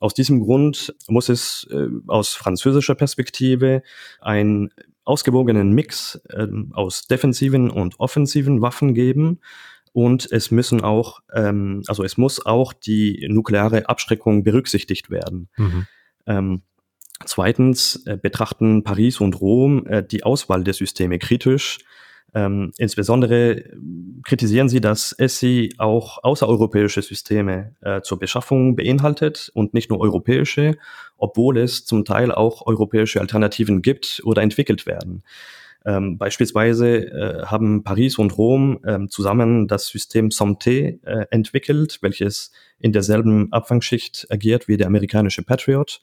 Aus 0.00 0.14
diesem 0.14 0.40
Grund 0.40 0.94
muss 1.06 1.28
es 1.28 1.68
äh, 1.70 1.86
aus 2.06 2.32
französischer 2.32 2.94
Perspektive 2.94 3.82
einen 4.20 4.70
ausgewogenen 5.04 5.72
Mix 5.72 6.20
äh, 6.28 6.46
aus 6.72 7.06
defensiven 7.06 7.70
und 7.70 7.98
offensiven 7.98 8.60
Waffen 8.60 8.94
geben, 8.94 9.40
und 9.92 10.30
es 10.32 10.50
müssen 10.50 10.80
auch, 10.80 11.20
ähm, 11.34 11.82
also 11.86 12.02
es 12.02 12.16
muss 12.16 12.44
auch 12.44 12.72
die 12.72 13.26
nukleare 13.28 13.88
Abschreckung 13.88 14.42
berücksichtigt 14.42 15.10
werden. 15.10 15.48
Mhm. 15.56 15.86
Ähm, 16.26 16.62
zweitens 17.26 18.02
äh, 18.06 18.16
betrachten 18.16 18.84
Paris 18.84 19.20
und 19.20 19.40
Rom 19.40 19.86
äh, 19.86 20.02
die 20.02 20.24
Auswahl 20.24 20.64
der 20.64 20.74
Systeme 20.74 21.18
kritisch. 21.18 21.78
Ähm, 22.34 22.72
insbesondere 22.78 23.64
kritisieren 24.24 24.68
sie, 24.68 24.80
dass 24.80 25.12
ESSI 25.12 25.74
auch 25.78 26.22
außereuropäische 26.22 27.02
Systeme 27.02 27.74
äh, 27.82 28.00
zur 28.00 28.18
Beschaffung 28.18 28.74
beinhaltet 28.74 29.50
und 29.54 29.74
nicht 29.74 29.90
nur 29.90 30.00
europäische, 30.00 30.76
obwohl 31.18 31.58
es 31.58 31.84
zum 31.84 32.04
Teil 32.04 32.32
auch 32.32 32.66
europäische 32.66 33.20
Alternativen 33.20 33.82
gibt 33.82 34.22
oder 34.24 34.42
entwickelt 34.42 34.86
werden. 34.86 35.22
Ähm, 35.84 36.16
beispielsweise 36.16 37.06
äh, 37.06 37.44
haben 37.44 37.82
Paris 37.82 38.16
und 38.16 38.38
Rom 38.38 38.78
ähm, 38.86 39.08
zusammen 39.10 39.66
das 39.66 39.88
System 39.88 40.30
SOMTE 40.30 41.00
äh, 41.02 41.26
entwickelt, 41.30 41.98
welches 42.02 42.52
in 42.78 42.92
derselben 42.92 43.52
Abfangschicht 43.52 44.26
agiert 44.30 44.68
wie 44.68 44.76
der 44.76 44.86
amerikanische 44.86 45.42
Patriot. 45.42 46.00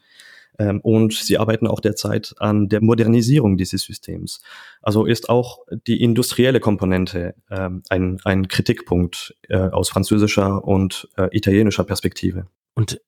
Ähm, 0.59 0.81
und 0.81 1.13
sie 1.13 1.37
arbeiten 1.37 1.65
auch 1.65 1.79
derzeit 1.79 2.35
an 2.37 2.67
der 2.67 2.81
Modernisierung 2.81 3.57
dieses 3.57 3.83
Systems. 3.83 4.41
Also 4.81 5.05
ist 5.05 5.29
auch 5.29 5.59
die 5.87 6.03
industrielle 6.03 6.59
Komponente 6.59 7.33
ähm, 7.49 7.81
ein, 7.89 8.19
ein 8.25 8.47
Kritikpunkt 8.47 9.35
äh, 9.47 9.57
aus 9.57 9.89
französischer 9.89 10.63
und 10.63 11.07
äh, 11.17 11.29
italienischer 11.31 11.85
Perspektive. 11.85 12.45
Und 12.75 13.01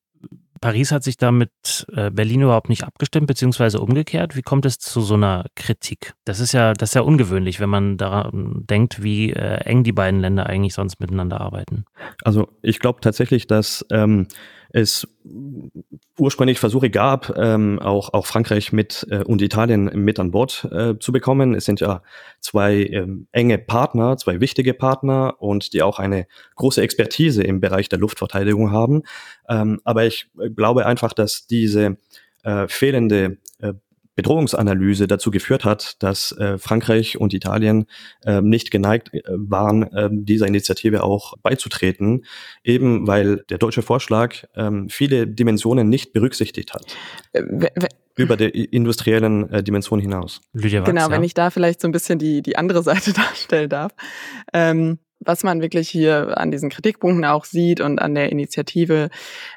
Paris 0.62 0.92
hat 0.92 1.02
sich 1.02 1.16
da 1.16 1.32
mit 1.32 1.50
äh, 1.92 2.10
Berlin 2.10 2.42
überhaupt 2.42 2.68
nicht 2.68 2.84
abgestimmt, 2.84 3.26
beziehungsweise 3.26 3.80
umgekehrt. 3.80 4.36
Wie 4.36 4.42
kommt 4.42 4.64
es 4.64 4.78
zu 4.78 5.00
so 5.00 5.14
einer 5.14 5.46
Kritik? 5.56 6.14
Das 6.24 6.38
ist 6.38 6.52
ja, 6.52 6.72
das 6.72 6.90
ist 6.90 6.94
ja 6.94 7.00
ungewöhnlich, 7.00 7.58
wenn 7.58 7.68
man 7.68 7.96
daran 7.98 8.64
denkt, 8.70 9.02
wie 9.02 9.32
äh, 9.32 9.56
eng 9.64 9.82
die 9.82 9.92
beiden 9.92 10.20
Länder 10.20 10.46
eigentlich 10.46 10.74
sonst 10.74 11.00
miteinander 11.00 11.40
arbeiten. 11.40 11.84
Also 12.22 12.48
ich 12.62 12.78
glaube 12.78 13.00
tatsächlich, 13.00 13.48
dass 13.48 13.84
ähm, 13.90 14.28
es 14.72 15.06
ursprünglich 16.18 16.58
Versuche 16.58 16.90
gab, 16.90 17.36
ähm, 17.36 17.78
auch, 17.78 18.12
auch 18.12 18.26
Frankreich 18.26 18.72
mit 18.72 19.06
äh, 19.10 19.22
und 19.22 19.42
Italien 19.42 19.90
mit 19.94 20.18
an 20.18 20.30
Bord 20.30 20.68
äh, 20.70 20.98
zu 20.98 21.12
bekommen. 21.12 21.54
Es 21.54 21.64
sind 21.64 21.80
ja 21.80 22.02
zwei 22.40 22.84
ähm, 22.84 23.26
enge 23.32 23.58
Partner, 23.58 24.16
zwei 24.16 24.40
wichtige 24.40 24.74
Partner 24.74 25.36
und 25.38 25.72
die 25.72 25.82
auch 25.82 25.98
eine 25.98 26.26
große 26.56 26.82
Expertise 26.82 27.42
im 27.42 27.60
Bereich 27.60 27.88
der 27.88 27.98
Luftverteidigung 27.98 28.70
haben. 28.70 29.02
Ähm, 29.48 29.80
aber 29.84 30.04
ich 30.04 30.28
glaube 30.54 30.86
einfach, 30.86 31.12
dass 31.12 31.46
diese 31.46 31.98
äh, 32.42 32.66
fehlende 32.68 33.24
äh, 33.24 33.36
Bedrohungsanalyse 34.14 35.06
dazu 35.06 35.30
geführt 35.30 35.64
hat, 35.64 36.02
dass 36.02 36.32
äh, 36.32 36.58
Frankreich 36.58 37.18
und 37.18 37.32
Italien 37.32 37.86
äh, 38.24 38.40
nicht 38.40 38.70
geneigt 38.70 39.12
äh, 39.12 39.22
waren, 39.28 39.82
äh, 39.82 40.08
dieser 40.12 40.46
Initiative 40.46 41.02
auch 41.02 41.34
beizutreten, 41.42 42.24
eben 42.62 43.06
weil 43.06 43.44
der 43.48 43.58
deutsche 43.58 43.82
Vorschlag 43.82 44.44
äh, 44.54 44.70
viele 44.88 45.26
Dimensionen 45.26 45.88
nicht 45.88 46.12
berücksichtigt 46.12 46.74
hat. 46.74 46.84
Äh, 47.32 47.42
über 48.16 48.36
der 48.36 48.54
industriellen 48.54 49.50
äh, 49.50 49.62
Dimension 49.62 49.98
hinaus. 49.98 50.40
Lydia 50.52 50.80
Wachs, 50.80 50.90
genau, 50.90 51.02
ja. 51.02 51.10
wenn 51.10 51.24
ich 51.24 51.34
da 51.34 51.50
vielleicht 51.50 51.80
so 51.80 51.88
ein 51.88 51.92
bisschen 51.92 52.18
die, 52.18 52.42
die 52.42 52.56
andere 52.56 52.82
Seite 52.82 53.12
darstellen 53.14 53.70
darf. 53.70 53.92
Ähm, 54.52 54.98
was 55.24 55.42
man 55.42 55.60
wirklich 55.60 55.88
hier 55.88 56.38
an 56.38 56.50
diesen 56.50 56.70
Kritikpunkten 56.70 57.24
auch 57.24 57.44
sieht 57.44 57.80
und 57.80 58.00
an 58.00 58.14
der 58.14 58.30
Initiative, 58.30 59.10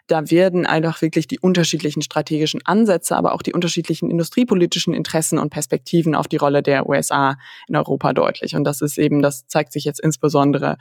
da 0.07 0.29
werden 0.29 0.65
einfach 0.65 1.01
wirklich 1.01 1.27
die 1.27 1.39
unterschiedlichen 1.39 2.01
strategischen 2.01 2.61
Ansätze, 2.65 3.15
aber 3.15 3.33
auch 3.33 3.41
die 3.41 3.53
unterschiedlichen 3.53 4.09
industriepolitischen 4.09 4.93
Interessen 4.93 5.39
und 5.39 5.49
Perspektiven 5.49 6.15
auf 6.15 6.27
die 6.27 6.37
Rolle 6.37 6.61
der 6.61 6.87
USA 6.87 7.37
in 7.67 7.75
Europa 7.75 8.13
deutlich. 8.13 8.55
Und 8.55 8.63
das 8.63 8.81
ist 8.81 8.97
eben, 8.97 9.21
das 9.21 9.47
zeigt 9.47 9.73
sich 9.73 9.83
jetzt 9.83 9.99
insbesondere 9.99 10.77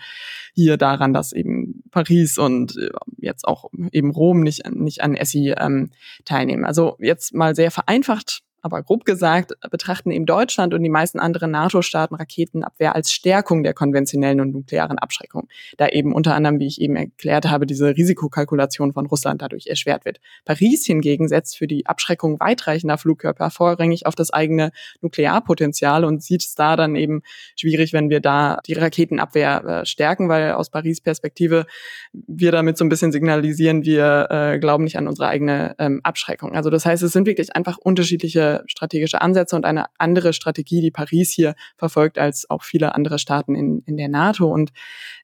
hier 0.55 0.77
daran, 0.77 1.13
dass 1.13 1.33
eben 1.33 1.83
Paris 1.91 2.39
und 2.39 2.77
äh, 2.77 2.91
jetzt 3.19 3.47
auch 3.47 3.71
eben 3.93 4.11
Rom 4.11 4.41
nicht, 4.41 4.71
nicht 4.71 5.03
an 5.03 5.15
ESSI 5.15 5.55
ähm, 5.59 5.91
teilnehmen. 6.25 6.65
Also 6.65 6.97
jetzt 6.99 7.35
mal 7.35 7.55
sehr 7.55 7.71
vereinfacht 7.71 8.43
aber 8.65 8.83
grob 8.83 9.05
gesagt 9.05 9.53
betrachten 9.71 10.11
eben 10.11 10.25
Deutschland 10.25 10.73
und 10.73 10.83
die 10.83 10.89
meisten 10.89 11.21
anderen 11.21 11.51
NATO-Staaten 11.51 12.15
Raketenabwehr 12.15 12.95
als 12.95 13.13
Stärkung 13.13 13.63
der 13.63 13.75
konventionellen 13.75 14.41
und 14.41 14.53
nuklearen 14.53 14.99
Abschreckung, 14.99 15.49
da 15.77 15.89
eben 15.89 16.15
unter 16.15 16.35
anderem, 16.35 16.59
wie 16.61 16.67
ich 16.67 16.81
eben 16.81 16.97
erklärt 16.97 17.45
habe, 17.45 17.67
diese 17.67 17.95
Risikokalkulation 17.95 18.95
von 18.95 19.05
Russland 19.05 19.43
dadurch 19.43 19.67
erschwert 19.67 20.07
wird. 20.07 20.19
Paris 20.47 20.87
hingegen 20.87 21.29
setzt 21.29 21.59
für 21.59 21.67
die 21.67 21.85
Abschreckung 21.85 22.41
weitreichender 22.41 22.97
Flugkörper 22.97 23.51
vorrangig 23.51 24.07
auf 24.07 24.15
das 24.15 24.33
eigene 24.33 24.71
Nuklearpotenzial 25.03 26.07
und 26.07 26.23
sieht 26.23 26.43
es 26.43 26.55
da 26.55 26.77
dann 26.77 26.97
eben 26.97 27.21
schwierig, 27.57 27.93
wenn 27.93 28.09
wir 28.09 28.21
da 28.21 28.61
die 28.67 28.73
Raketenabwehr 28.73 29.65
äh, 29.65 29.85
stärken, 29.85 30.31
weil 30.31 30.53
aus 30.53 30.71
Paris 30.71 31.03
Perspektive 31.03 31.67
wir 32.15 32.51
damit 32.51 32.79
so 32.79 32.85
ein 32.87 32.89
bisschen 32.89 33.13
signalisieren, 33.13 33.85
wir 33.85 34.29
äh, 34.31 34.59
glauben 34.59 34.85
nicht 34.85 34.97
an 34.97 35.07
unsere 35.07 35.29
eigene 35.29 35.75
ähm, 35.79 36.01
Abschreckung. 36.03 36.55
Also 36.55 36.71
das 36.71 36.87
heißt, 36.87 37.03
es 37.03 37.13
sind 37.13 37.27
wirklich 37.27 37.55
einfach 37.55 37.77
unterschiedliche 37.77 38.54
strategische 38.67 39.21
Ansätze 39.21 39.57
und 39.57 39.65
eine 39.65 39.87
andere 39.99 40.33
Strategie, 40.33 40.81
die 40.81 40.91
Paris 40.91 41.31
hier 41.31 41.55
verfolgt, 41.77 42.19
als 42.19 42.49
auch 42.49 42.63
viele 42.63 42.95
andere 42.95 43.19
Staaten 43.19 43.55
in, 43.55 43.83
in 43.87 43.97
der 43.97 44.09
NATO. 44.09 44.47
Und 44.47 44.73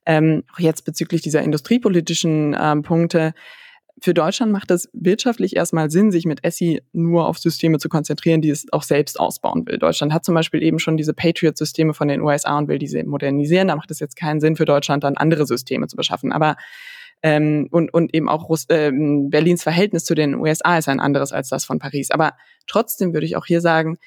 ähm, 0.06 0.42
jetzt 0.58 0.84
bezüglich 0.84 1.22
dieser 1.22 1.42
industriepolitischen 1.42 2.56
ähm, 2.58 2.82
Punkte, 2.82 3.34
für 4.02 4.14
Deutschland 4.14 4.50
macht 4.50 4.70
es 4.70 4.88
wirtschaftlich 4.92 5.56
erstmal 5.56 5.90
Sinn, 5.90 6.10
sich 6.10 6.24
mit 6.24 6.42
ESSI 6.42 6.82
nur 6.92 7.26
auf 7.26 7.38
Systeme 7.38 7.78
zu 7.78 7.88
konzentrieren, 7.88 8.40
die 8.40 8.50
es 8.50 8.66
auch 8.72 8.82
selbst 8.82 9.20
ausbauen 9.20 9.66
will. 9.66 9.78
Deutschland 9.78 10.12
hat 10.12 10.24
zum 10.24 10.34
Beispiel 10.34 10.62
eben 10.62 10.78
schon 10.78 10.96
diese 10.96 11.12
Patriot-Systeme 11.12 11.92
von 11.92 12.08
den 12.08 12.22
USA 12.22 12.56
und 12.56 12.68
will 12.68 12.78
diese 12.78 13.04
modernisieren. 13.04 13.68
Da 13.68 13.76
macht 13.76 13.90
es 13.90 14.00
jetzt 14.00 14.16
keinen 14.16 14.40
Sinn 14.40 14.56
für 14.56 14.64
Deutschland, 14.64 15.04
dann 15.04 15.16
andere 15.16 15.46
Systeme 15.46 15.86
zu 15.86 15.96
beschaffen. 15.96 16.32
Aber 16.32 16.56
ähm, 17.22 17.68
und, 17.70 17.92
und 17.92 18.14
eben 18.14 18.28
auch 18.28 18.48
Russ 18.48 18.66
ähm, 18.68 19.30
Berlins 19.30 19.62
Verhältnis 19.62 20.04
zu 20.04 20.14
den 20.14 20.34
USA 20.34 20.78
ist 20.78 20.88
ein 20.88 21.00
anderes 21.00 21.32
als 21.32 21.48
das 21.48 21.64
von 21.64 21.78
Paris. 21.78 22.10
Aber 22.10 22.34
trotzdem 22.66 23.12
würde 23.12 23.26
ich 23.26 23.36
auch 23.36 23.46
hier 23.46 23.60
sagen, 23.60 23.98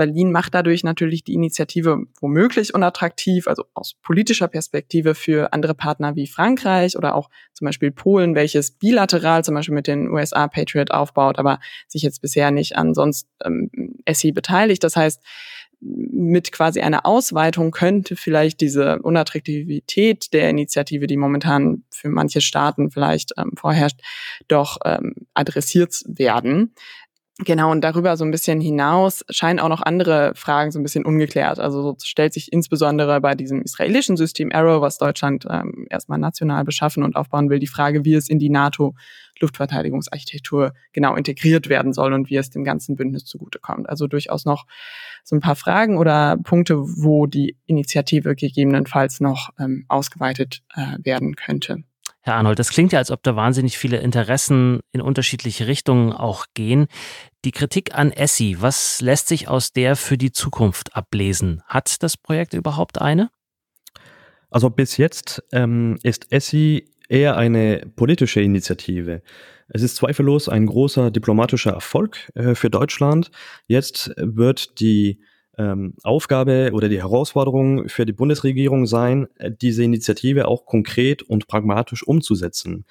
Berlin 0.00 0.32
macht 0.32 0.54
dadurch 0.54 0.82
natürlich 0.82 1.24
die 1.24 1.34
Initiative 1.34 2.04
womöglich 2.22 2.72
unattraktiv, 2.72 3.46
also 3.46 3.64
aus 3.74 3.96
politischer 4.02 4.48
Perspektive 4.48 5.14
für 5.14 5.52
andere 5.52 5.74
Partner 5.74 6.16
wie 6.16 6.26
Frankreich 6.26 6.96
oder 6.96 7.14
auch 7.14 7.28
zum 7.52 7.66
Beispiel 7.66 7.90
Polen, 7.90 8.34
welches 8.34 8.70
bilateral 8.70 9.44
zum 9.44 9.56
Beispiel 9.56 9.74
mit 9.74 9.86
den 9.86 10.08
USA 10.08 10.48
Patriot 10.48 10.90
aufbaut, 10.90 11.38
aber 11.38 11.60
sich 11.86 12.00
jetzt 12.00 12.22
bisher 12.22 12.50
nicht 12.50 12.76
an 12.76 12.94
sonst 12.94 13.28
ähm, 13.44 13.70
SI 14.10 14.32
beteiligt. 14.32 14.82
Das 14.84 14.96
heißt, 14.96 15.22
mit 15.80 16.52
quasi 16.52 16.80
einer 16.80 17.06
Ausweitung 17.06 17.70
könnte 17.70 18.14
vielleicht 18.16 18.60
diese 18.60 19.00
Unattraktivität 19.00 20.32
der 20.32 20.50
Initiative, 20.50 21.06
die 21.06 21.16
momentan 21.16 21.84
für 21.90 22.10
manche 22.10 22.40
Staaten 22.40 22.90
vielleicht 22.90 23.32
ähm, 23.38 23.52
vorherrscht, 23.56 24.00
doch 24.48 24.78
ähm, 24.84 25.14
adressiert 25.34 26.02
werden. 26.06 26.74
Genau, 27.44 27.70
und 27.70 27.80
darüber 27.80 28.18
so 28.18 28.24
ein 28.24 28.30
bisschen 28.30 28.60
hinaus 28.60 29.24
scheinen 29.30 29.60
auch 29.60 29.70
noch 29.70 29.80
andere 29.80 30.32
Fragen 30.34 30.70
so 30.70 30.78
ein 30.78 30.82
bisschen 30.82 31.06
ungeklärt. 31.06 31.58
Also 31.58 31.80
so 31.82 31.96
stellt 32.02 32.34
sich 32.34 32.52
insbesondere 32.52 33.18
bei 33.22 33.34
diesem 33.34 33.62
israelischen 33.62 34.18
System 34.18 34.52
Arrow, 34.52 34.82
was 34.82 34.98
Deutschland 34.98 35.46
ähm, 35.48 35.86
erstmal 35.88 36.18
national 36.18 36.64
beschaffen 36.64 37.02
und 37.02 37.16
aufbauen 37.16 37.48
will, 37.48 37.58
die 37.58 37.66
Frage, 37.66 38.04
wie 38.04 38.12
es 38.12 38.28
in 38.28 38.38
die 38.38 38.50
NATO-Luftverteidigungsarchitektur 39.40 40.74
genau 40.92 41.14
integriert 41.14 41.68
werden 41.68 41.92
soll 41.92 42.12
und 42.12 42.30
wie 42.30 42.36
es 42.36 42.50
dem 42.50 42.64
ganzen 42.64 42.96
Bündnis 42.96 43.24
zugutekommt. 43.24 43.88
Also 43.88 44.06
durchaus 44.06 44.44
noch 44.44 44.66
so 45.24 45.36
ein 45.36 45.40
paar 45.40 45.56
Fragen 45.56 45.98
oder 45.98 46.36
Punkte, 46.42 46.76
wo 46.78 47.26
die 47.26 47.56
Initiative 47.66 48.34
gegebenenfalls 48.34 49.20
noch 49.20 49.50
ähm, 49.58 49.84
ausgeweitet 49.88 50.62
äh, 50.74 50.98
werden 51.02 51.36
könnte. 51.36 51.82
Herr 52.22 52.34
Arnold, 52.34 52.58
das 52.58 52.68
klingt 52.68 52.92
ja, 52.92 52.98
als 52.98 53.10
ob 53.10 53.22
da 53.22 53.34
wahnsinnig 53.34 53.78
viele 53.78 53.96
Interessen 53.96 54.80
in 54.92 55.00
unterschiedliche 55.00 55.66
Richtungen 55.66 56.12
auch 56.12 56.46
gehen. 56.52 56.86
Die 57.46 57.50
Kritik 57.50 57.94
an 57.94 58.12
Essi, 58.12 58.58
was 58.60 59.00
lässt 59.00 59.28
sich 59.28 59.48
aus 59.48 59.72
der 59.72 59.96
für 59.96 60.18
die 60.18 60.30
Zukunft 60.30 60.94
ablesen? 60.94 61.62
Hat 61.66 62.02
das 62.02 62.18
Projekt 62.18 62.52
überhaupt 62.52 63.00
eine? 63.00 63.30
Also 64.50 64.68
bis 64.68 64.98
jetzt 64.98 65.42
ähm, 65.52 65.96
ist 66.02 66.30
Essi 66.30 66.89
eher 67.10 67.36
eine 67.36 67.82
politische 67.96 68.40
Initiative. 68.40 69.20
Es 69.68 69.82
ist 69.82 69.96
zweifellos 69.96 70.48
ein 70.48 70.64
großer 70.66 71.10
diplomatischer 71.10 71.72
Erfolg 71.72 72.30
äh, 72.34 72.54
für 72.54 72.70
Deutschland. 72.70 73.30
Jetzt 73.66 74.12
wird 74.16 74.80
die 74.80 75.20
ähm, 75.58 75.94
Aufgabe 76.02 76.70
oder 76.72 76.88
die 76.88 77.02
Herausforderung 77.02 77.88
für 77.88 78.06
die 78.06 78.12
Bundesregierung 78.12 78.86
sein, 78.86 79.26
äh, 79.36 79.50
diese 79.50 79.82
Initiative 79.84 80.48
auch 80.48 80.66
konkret 80.66 81.22
und 81.22 81.48
pragmatisch 81.48 82.06
umzusetzen. 82.06 82.84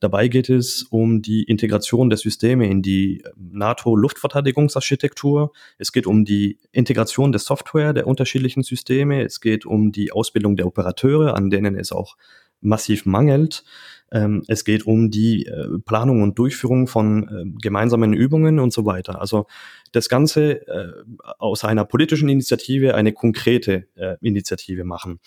Dabei 0.00 0.28
geht 0.28 0.50
es 0.50 0.84
um 0.84 1.22
die 1.22 1.42
Integration 1.44 2.10
der 2.10 2.18
Systeme 2.18 2.68
in 2.68 2.82
die 2.82 3.22
äh, 3.24 3.30
NATO-Luftverteidigungsarchitektur. 3.36 5.52
Es 5.78 5.92
geht 5.92 6.06
um 6.06 6.24
die 6.24 6.58
Integration 6.72 7.32
der 7.32 7.40
Software 7.40 7.94
der 7.94 8.06
unterschiedlichen 8.06 8.62
Systeme. 8.62 9.24
Es 9.24 9.40
geht 9.40 9.64
um 9.64 9.92
die 9.92 10.12
Ausbildung 10.12 10.56
der 10.56 10.66
Operateure, 10.66 11.34
an 11.34 11.48
denen 11.50 11.74
es 11.74 11.92
auch 11.92 12.16
massiv 12.62 13.06
mangelt. 13.06 13.64
Ähm, 14.10 14.42
es 14.46 14.64
geht 14.64 14.86
um 14.86 15.10
die 15.10 15.46
äh, 15.46 15.78
Planung 15.84 16.22
und 16.22 16.38
Durchführung 16.38 16.86
von 16.86 17.28
äh, 17.28 17.58
gemeinsamen 17.60 18.12
Übungen 18.12 18.58
und 18.58 18.72
so 18.72 18.84
weiter. 18.84 19.20
Also 19.20 19.46
das 19.92 20.08
Ganze 20.08 20.66
äh, 20.66 20.92
aus 21.38 21.64
einer 21.64 21.84
politischen 21.84 22.28
Initiative 22.28 22.94
eine 22.94 23.12
konkrete 23.12 23.86
äh, 23.94 24.16
Initiative 24.20 24.84
machen. 24.84 25.18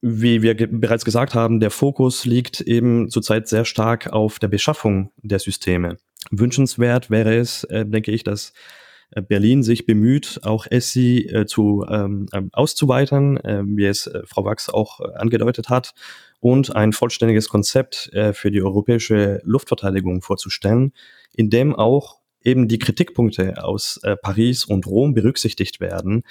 Wie 0.00 0.42
wir 0.42 0.54
ge 0.54 0.68
bereits 0.70 1.04
gesagt 1.04 1.34
haben, 1.34 1.58
der 1.58 1.70
Fokus 1.70 2.24
liegt 2.24 2.60
eben 2.60 3.10
zurzeit 3.10 3.48
sehr 3.48 3.64
stark 3.64 4.12
auf 4.12 4.38
der 4.38 4.48
Beschaffung 4.48 5.10
der 5.22 5.40
Systeme. 5.40 5.96
Wünschenswert 6.30 7.10
wäre 7.10 7.34
es, 7.34 7.64
äh, 7.64 7.84
denke 7.86 8.12
ich, 8.12 8.24
dass 8.24 8.52
Berlin 9.28 9.62
sich 9.62 9.86
bemüht, 9.86 10.40
auch 10.42 10.66
ESSI 10.66 11.28
äh, 11.30 11.46
zu 11.46 11.86
ähm, 11.88 12.26
ähm 12.32 12.50
auszuweitern, 12.52 13.36
äh, 13.38 13.62
wie 13.64 13.86
es 13.86 14.06
äh, 14.06 14.22
Frau 14.26 14.44
Wachs 14.44 14.68
auch 14.68 15.00
äh, 15.00 15.14
angedeutet 15.16 15.68
hat, 15.68 15.94
und 16.40 16.76
ein 16.76 16.92
vollständiges 16.92 17.48
Konzept 17.48 18.12
äh, 18.12 18.32
für 18.32 18.50
die 18.50 18.62
europäische 18.62 19.40
Luftverteidigung 19.44 20.22
vorzustellen, 20.22 20.92
in 21.34 21.50
dem 21.50 21.74
auch 21.74 22.18
eben 22.42 22.68
die 22.68 22.78
Kritikpunkte 22.78 23.64
aus 23.64 23.98
äh, 24.02 24.16
Paris 24.16 24.64
und 24.64 24.86
Rom 24.86 25.14
berücksichtigt 25.14 25.80
werden, 25.80 26.22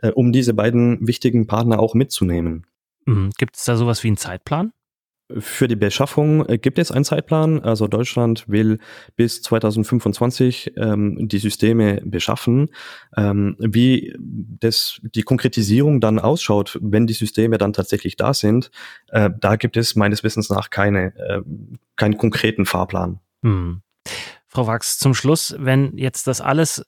äh, 0.00 0.10
um 0.10 0.32
diese 0.32 0.54
beiden 0.54 1.06
wichtigen 1.06 1.46
Partner 1.46 1.80
auch 1.80 1.94
mitzunehmen. 1.94 2.66
Mhm. 3.04 3.30
Gibt 3.38 3.56
es 3.56 3.64
da 3.64 3.76
sowas 3.76 4.02
wie 4.04 4.08
einen 4.08 4.16
Zeitplan? 4.16 4.72
Für 5.38 5.66
die 5.66 5.76
Beschaffung 5.76 6.46
äh, 6.48 6.56
gibt 6.56 6.78
es 6.78 6.92
einen 6.92 7.04
Zeitplan. 7.04 7.60
Also 7.60 7.88
Deutschland 7.88 8.48
will 8.48 8.78
bis 9.16 9.42
2025 9.42 10.74
ähm, 10.76 11.28
die 11.28 11.38
Systeme 11.38 12.00
beschaffen. 12.04 12.70
Ähm, 13.16 13.56
wie 13.58 14.14
das, 14.18 15.00
die 15.02 15.22
Konkretisierung 15.22 16.00
dann 16.00 16.20
ausschaut, 16.20 16.78
wenn 16.80 17.08
die 17.08 17.14
Systeme 17.14 17.58
dann 17.58 17.72
tatsächlich 17.72 18.16
da 18.16 18.34
sind, 18.34 18.70
äh, 19.08 19.30
da 19.40 19.56
gibt 19.56 19.76
es 19.76 19.96
meines 19.96 20.22
Wissens 20.22 20.48
nach 20.48 20.70
keine, 20.70 21.16
äh, 21.16 21.42
keinen 21.96 22.18
konkreten 22.18 22.64
Fahrplan. 22.64 23.18
Hm. 23.42 23.82
Frau 24.46 24.68
Wachs, 24.68 24.98
zum 24.98 25.12
Schluss, 25.12 25.56
wenn 25.58 25.98
jetzt 25.98 26.28
das 26.28 26.40
alles 26.40 26.84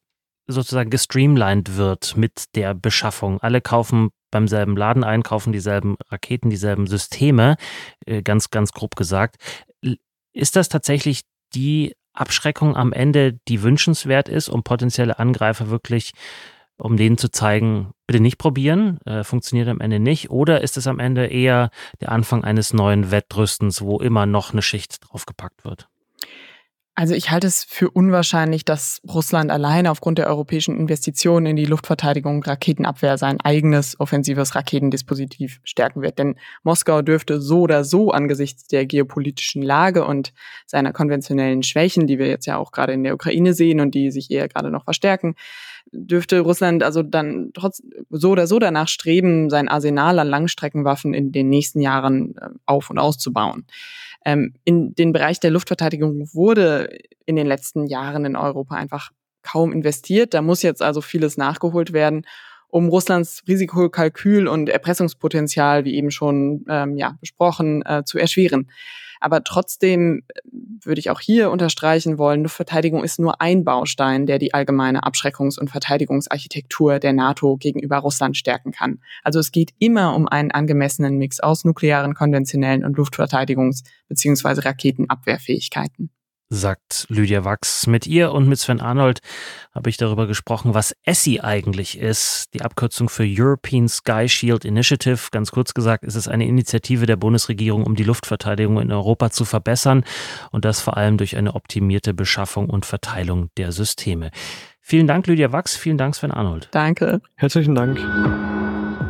sozusagen 0.46 0.90
gestreamlined 0.90 1.76
wird 1.76 2.16
mit 2.16 2.54
der 2.54 2.74
Beschaffung. 2.74 3.40
Alle 3.40 3.60
kaufen 3.60 4.10
beim 4.30 4.48
selben 4.48 4.76
Laden 4.76 5.04
ein, 5.04 5.22
kaufen 5.22 5.52
dieselben 5.52 5.96
Raketen, 6.08 6.50
dieselben 6.50 6.86
Systeme, 6.86 7.56
äh, 8.06 8.22
ganz, 8.22 8.50
ganz 8.50 8.72
grob 8.72 8.96
gesagt. 8.96 9.36
Ist 10.32 10.56
das 10.56 10.68
tatsächlich 10.68 11.22
die 11.54 11.94
Abschreckung 12.12 12.76
am 12.76 12.92
Ende, 12.92 13.38
die 13.48 13.62
wünschenswert 13.62 14.28
ist, 14.28 14.48
um 14.48 14.62
potenzielle 14.62 15.18
Angreifer 15.18 15.70
wirklich, 15.70 16.12
um 16.76 16.96
denen 16.96 17.18
zu 17.18 17.30
zeigen, 17.30 17.92
bitte 18.06 18.20
nicht 18.20 18.38
probieren, 18.38 19.00
äh, 19.04 19.24
funktioniert 19.24 19.68
am 19.68 19.80
Ende 19.80 20.00
nicht? 20.00 20.30
Oder 20.30 20.60
ist 20.62 20.76
es 20.76 20.86
am 20.86 20.98
Ende 20.98 21.26
eher 21.26 21.70
der 22.00 22.12
Anfang 22.12 22.44
eines 22.44 22.72
neuen 22.72 23.10
Wettrüstens, 23.10 23.82
wo 23.82 23.98
immer 23.98 24.26
noch 24.26 24.52
eine 24.52 24.62
Schicht 24.62 24.98
draufgepackt 25.08 25.64
wird? 25.64 25.88
Also 26.98 27.14
ich 27.14 27.30
halte 27.30 27.46
es 27.46 27.62
für 27.62 27.92
unwahrscheinlich, 27.92 28.64
dass 28.64 29.00
Russland 29.08 29.52
alleine 29.52 29.92
aufgrund 29.92 30.18
der 30.18 30.26
europäischen 30.26 30.76
Investitionen 30.76 31.46
in 31.46 31.54
die 31.54 31.64
Luftverteidigung 31.64 32.42
Raketenabwehr 32.42 33.16
sein 33.18 33.40
eigenes 33.40 34.00
offensives 34.00 34.56
Raketendispositiv 34.56 35.60
stärken 35.62 36.02
wird. 36.02 36.18
Denn 36.18 36.34
Moskau 36.64 37.00
dürfte 37.02 37.40
so 37.40 37.60
oder 37.60 37.84
so 37.84 38.10
angesichts 38.10 38.66
der 38.66 38.84
geopolitischen 38.84 39.62
Lage 39.62 40.04
und 40.04 40.32
seiner 40.66 40.92
konventionellen 40.92 41.62
Schwächen, 41.62 42.08
die 42.08 42.18
wir 42.18 42.26
jetzt 42.26 42.46
ja 42.46 42.56
auch 42.56 42.72
gerade 42.72 42.94
in 42.94 43.04
der 43.04 43.14
Ukraine 43.14 43.54
sehen 43.54 43.78
und 43.78 43.94
die 43.94 44.10
sich 44.10 44.28
eher 44.32 44.48
gerade 44.48 44.72
noch 44.72 44.82
verstärken, 44.82 45.36
dürfte 45.92 46.40
Russland 46.40 46.82
also 46.82 47.04
dann 47.04 47.50
trotz 47.54 47.80
so 48.10 48.30
oder 48.30 48.48
so 48.48 48.58
danach 48.58 48.88
streben, 48.88 49.50
sein 49.50 49.68
Arsenal 49.68 50.18
an 50.18 50.26
Langstreckenwaffen 50.26 51.14
in 51.14 51.30
den 51.30 51.48
nächsten 51.48 51.80
Jahren 51.80 52.34
äh, 52.38 52.48
auf 52.66 52.90
und 52.90 52.98
auszubauen. 52.98 53.66
Ähm, 54.28 54.52
in 54.64 54.94
den 54.94 55.14
Bereich 55.14 55.40
der 55.40 55.50
Luftverteidigung 55.50 56.28
wurde 56.34 56.98
in 57.24 57.36
den 57.36 57.46
letzten 57.46 57.86
Jahren 57.86 58.26
in 58.26 58.36
Europa 58.36 58.74
einfach 58.74 59.10
kaum 59.40 59.72
investiert. 59.72 60.34
Da 60.34 60.42
muss 60.42 60.60
jetzt 60.60 60.82
also 60.82 61.00
vieles 61.00 61.38
nachgeholt 61.38 61.94
werden, 61.94 62.26
um 62.68 62.90
Russlands 62.90 63.42
Risikokalkül 63.48 64.46
und 64.46 64.68
Erpressungspotenzial, 64.68 65.86
wie 65.86 65.94
eben 65.94 66.10
schon 66.10 66.66
ähm, 66.68 66.98
ja, 66.98 67.16
besprochen, 67.22 67.82
äh, 67.86 68.04
zu 68.04 68.18
erschweren. 68.18 68.70
Aber 69.20 69.44
trotzdem 69.44 70.22
äh, 70.28 70.40
würde 70.84 70.98
ich 70.98 71.10
auch 71.10 71.20
hier 71.20 71.50
unterstreichen 71.50 72.18
wollen, 72.18 72.42
Luftverteidigung 72.42 73.04
ist 73.04 73.18
nur 73.18 73.40
ein 73.40 73.64
Baustein, 73.64 74.26
der 74.26 74.38
die 74.38 74.54
allgemeine 74.54 75.02
Abschreckungs- 75.04 75.58
und 75.58 75.70
Verteidigungsarchitektur 75.70 76.98
der 76.98 77.12
NATO 77.12 77.56
gegenüber 77.56 77.98
Russland 77.98 78.36
stärken 78.36 78.72
kann. 78.72 79.00
Also 79.22 79.38
es 79.38 79.52
geht 79.52 79.72
immer 79.78 80.14
um 80.14 80.28
einen 80.28 80.50
angemessenen 80.50 81.16
Mix 81.16 81.40
aus 81.40 81.64
nuklearen, 81.64 82.14
konventionellen 82.14 82.84
und 82.84 82.96
Luftverteidigungs- 82.96 83.84
bzw. 84.08 84.60
Raketenabwehrfähigkeiten 84.60 86.10
sagt 86.50 87.06
Lydia 87.08 87.44
Wachs. 87.44 87.86
Mit 87.86 88.06
ihr 88.06 88.32
und 88.32 88.48
mit 88.48 88.58
Sven 88.58 88.80
Arnold 88.80 89.20
habe 89.74 89.90
ich 89.90 89.96
darüber 89.96 90.26
gesprochen, 90.26 90.74
was 90.74 90.94
ESSI 91.04 91.40
eigentlich 91.40 91.98
ist. 91.98 92.46
Die 92.54 92.62
Abkürzung 92.62 93.08
für 93.08 93.24
European 93.26 93.88
Sky 93.88 94.28
Shield 94.28 94.64
Initiative. 94.64 95.28
Ganz 95.30 95.50
kurz 95.50 95.74
gesagt 95.74 96.04
ist 96.04 96.14
es 96.14 96.28
eine 96.28 96.46
Initiative 96.46 97.06
der 97.06 97.16
Bundesregierung, 97.16 97.84
um 97.84 97.94
die 97.94 98.04
Luftverteidigung 98.04 98.80
in 98.80 98.92
Europa 98.92 99.30
zu 99.30 99.44
verbessern 99.44 100.04
und 100.50 100.64
das 100.64 100.80
vor 100.80 100.96
allem 100.96 101.18
durch 101.18 101.36
eine 101.36 101.54
optimierte 101.54 102.14
Beschaffung 102.14 102.70
und 102.70 102.86
Verteilung 102.86 103.50
der 103.56 103.72
Systeme. 103.72 104.30
Vielen 104.80 105.06
Dank, 105.06 105.26
Lydia 105.26 105.52
Wachs. 105.52 105.76
Vielen 105.76 105.98
Dank, 105.98 106.14
Sven 106.14 106.30
Arnold. 106.30 106.68
Danke. 106.70 107.20
Herzlichen 107.36 107.74
Dank. 107.74 107.98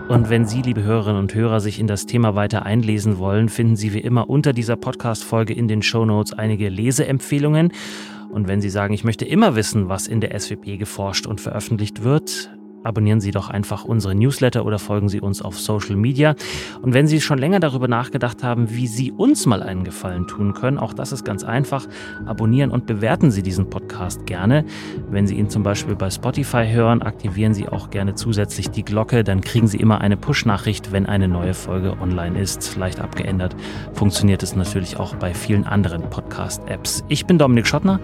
Und 0.08 0.30
wenn 0.30 0.46
Sie, 0.46 0.62
liebe 0.62 0.82
Hörerinnen 0.82 1.20
und 1.20 1.34
Hörer, 1.34 1.60
sich 1.60 1.78
in 1.78 1.86
das 1.86 2.06
Thema 2.06 2.34
weiter 2.34 2.64
einlesen 2.64 3.18
wollen, 3.18 3.50
finden 3.50 3.76
Sie 3.76 3.92
wie 3.92 3.98
immer 3.98 4.30
unter 4.30 4.54
dieser 4.54 4.76
Podcast-Folge 4.76 5.52
in 5.52 5.68
den 5.68 5.82
Show 5.82 6.06
Notes 6.06 6.32
einige 6.32 6.70
Leseempfehlungen. 6.70 7.72
Und 8.30 8.48
wenn 8.48 8.62
Sie 8.62 8.70
sagen, 8.70 8.94
ich 8.94 9.04
möchte 9.04 9.26
immer 9.26 9.54
wissen, 9.54 9.90
was 9.90 10.06
in 10.06 10.22
der 10.22 10.38
SWP 10.38 10.78
geforscht 10.78 11.26
und 11.26 11.42
veröffentlicht 11.42 12.04
wird, 12.04 12.50
abonnieren 12.82 13.20
Sie 13.20 13.30
doch 13.30 13.50
einfach 13.50 13.84
unsere 13.84 14.14
Newsletter 14.14 14.64
oder 14.64 14.78
folgen 14.78 15.08
Sie 15.08 15.20
uns 15.20 15.42
auf 15.42 15.58
Social 15.58 15.96
Media. 15.96 16.34
Und 16.82 16.94
wenn 16.94 17.06
Sie 17.06 17.20
schon 17.20 17.38
länger 17.38 17.60
darüber 17.60 17.88
nachgedacht 17.88 18.42
haben, 18.42 18.70
wie 18.70 18.86
Sie 18.86 19.12
uns 19.12 19.46
mal 19.46 19.62
einen 19.62 19.84
Gefallen 19.84 20.26
tun 20.26 20.54
können, 20.54 20.78
auch 20.78 20.92
das 20.92 21.12
ist 21.12 21.24
ganz 21.24 21.44
einfach. 21.44 21.86
Abonnieren 22.26 22.70
und 22.70 22.86
bewerten 22.86 23.30
Sie 23.30 23.42
diesen 23.42 23.70
Podcast 23.70 24.26
gerne. 24.26 24.64
Wenn 25.10 25.26
Sie 25.26 25.36
ihn 25.36 25.50
zum 25.50 25.62
Beispiel 25.62 25.96
bei 25.96 26.10
Spotify 26.10 26.66
hören, 26.68 27.02
aktivieren 27.02 27.54
Sie 27.54 27.68
auch 27.68 27.90
gerne 27.90 28.14
zusätzlich 28.14 28.70
die 28.70 28.84
Glocke. 28.84 29.24
Dann 29.24 29.40
kriegen 29.40 29.66
Sie 29.66 29.78
immer 29.78 30.00
eine 30.00 30.16
Push-Nachricht, 30.16 30.92
wenn 30.92 31.06
eine 31.06 31.28
neue 31.28 31.54
Folge 31.54 31.96
online 32.00 32.40
ist. 32.40 32.76
Leicht 32.76 33.00
abgeändert 33.00 33.56
funktioniert 33.92 34.42
es 34.42 34.56
natürlich 34.56 34.96
auch 34.96 35.14
bei 35.16 35.34
vielen 35.34 35.64
anderen 35.64 36.02
Podcast-Apps. 36.08 37.04
Ich 37.08 37.26
bin 37.26 37.38
Dominik 37.38 37.66
Schottner. 37.66 38.00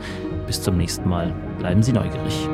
Bis 0.47 0.61
zum 0.61 0.77
nächsten 0.77 1.09
Mal. 1.09 1.35
Bleiben 1.59 1.83
Sie 1.83 1.93
neugierig. 1.93 2.49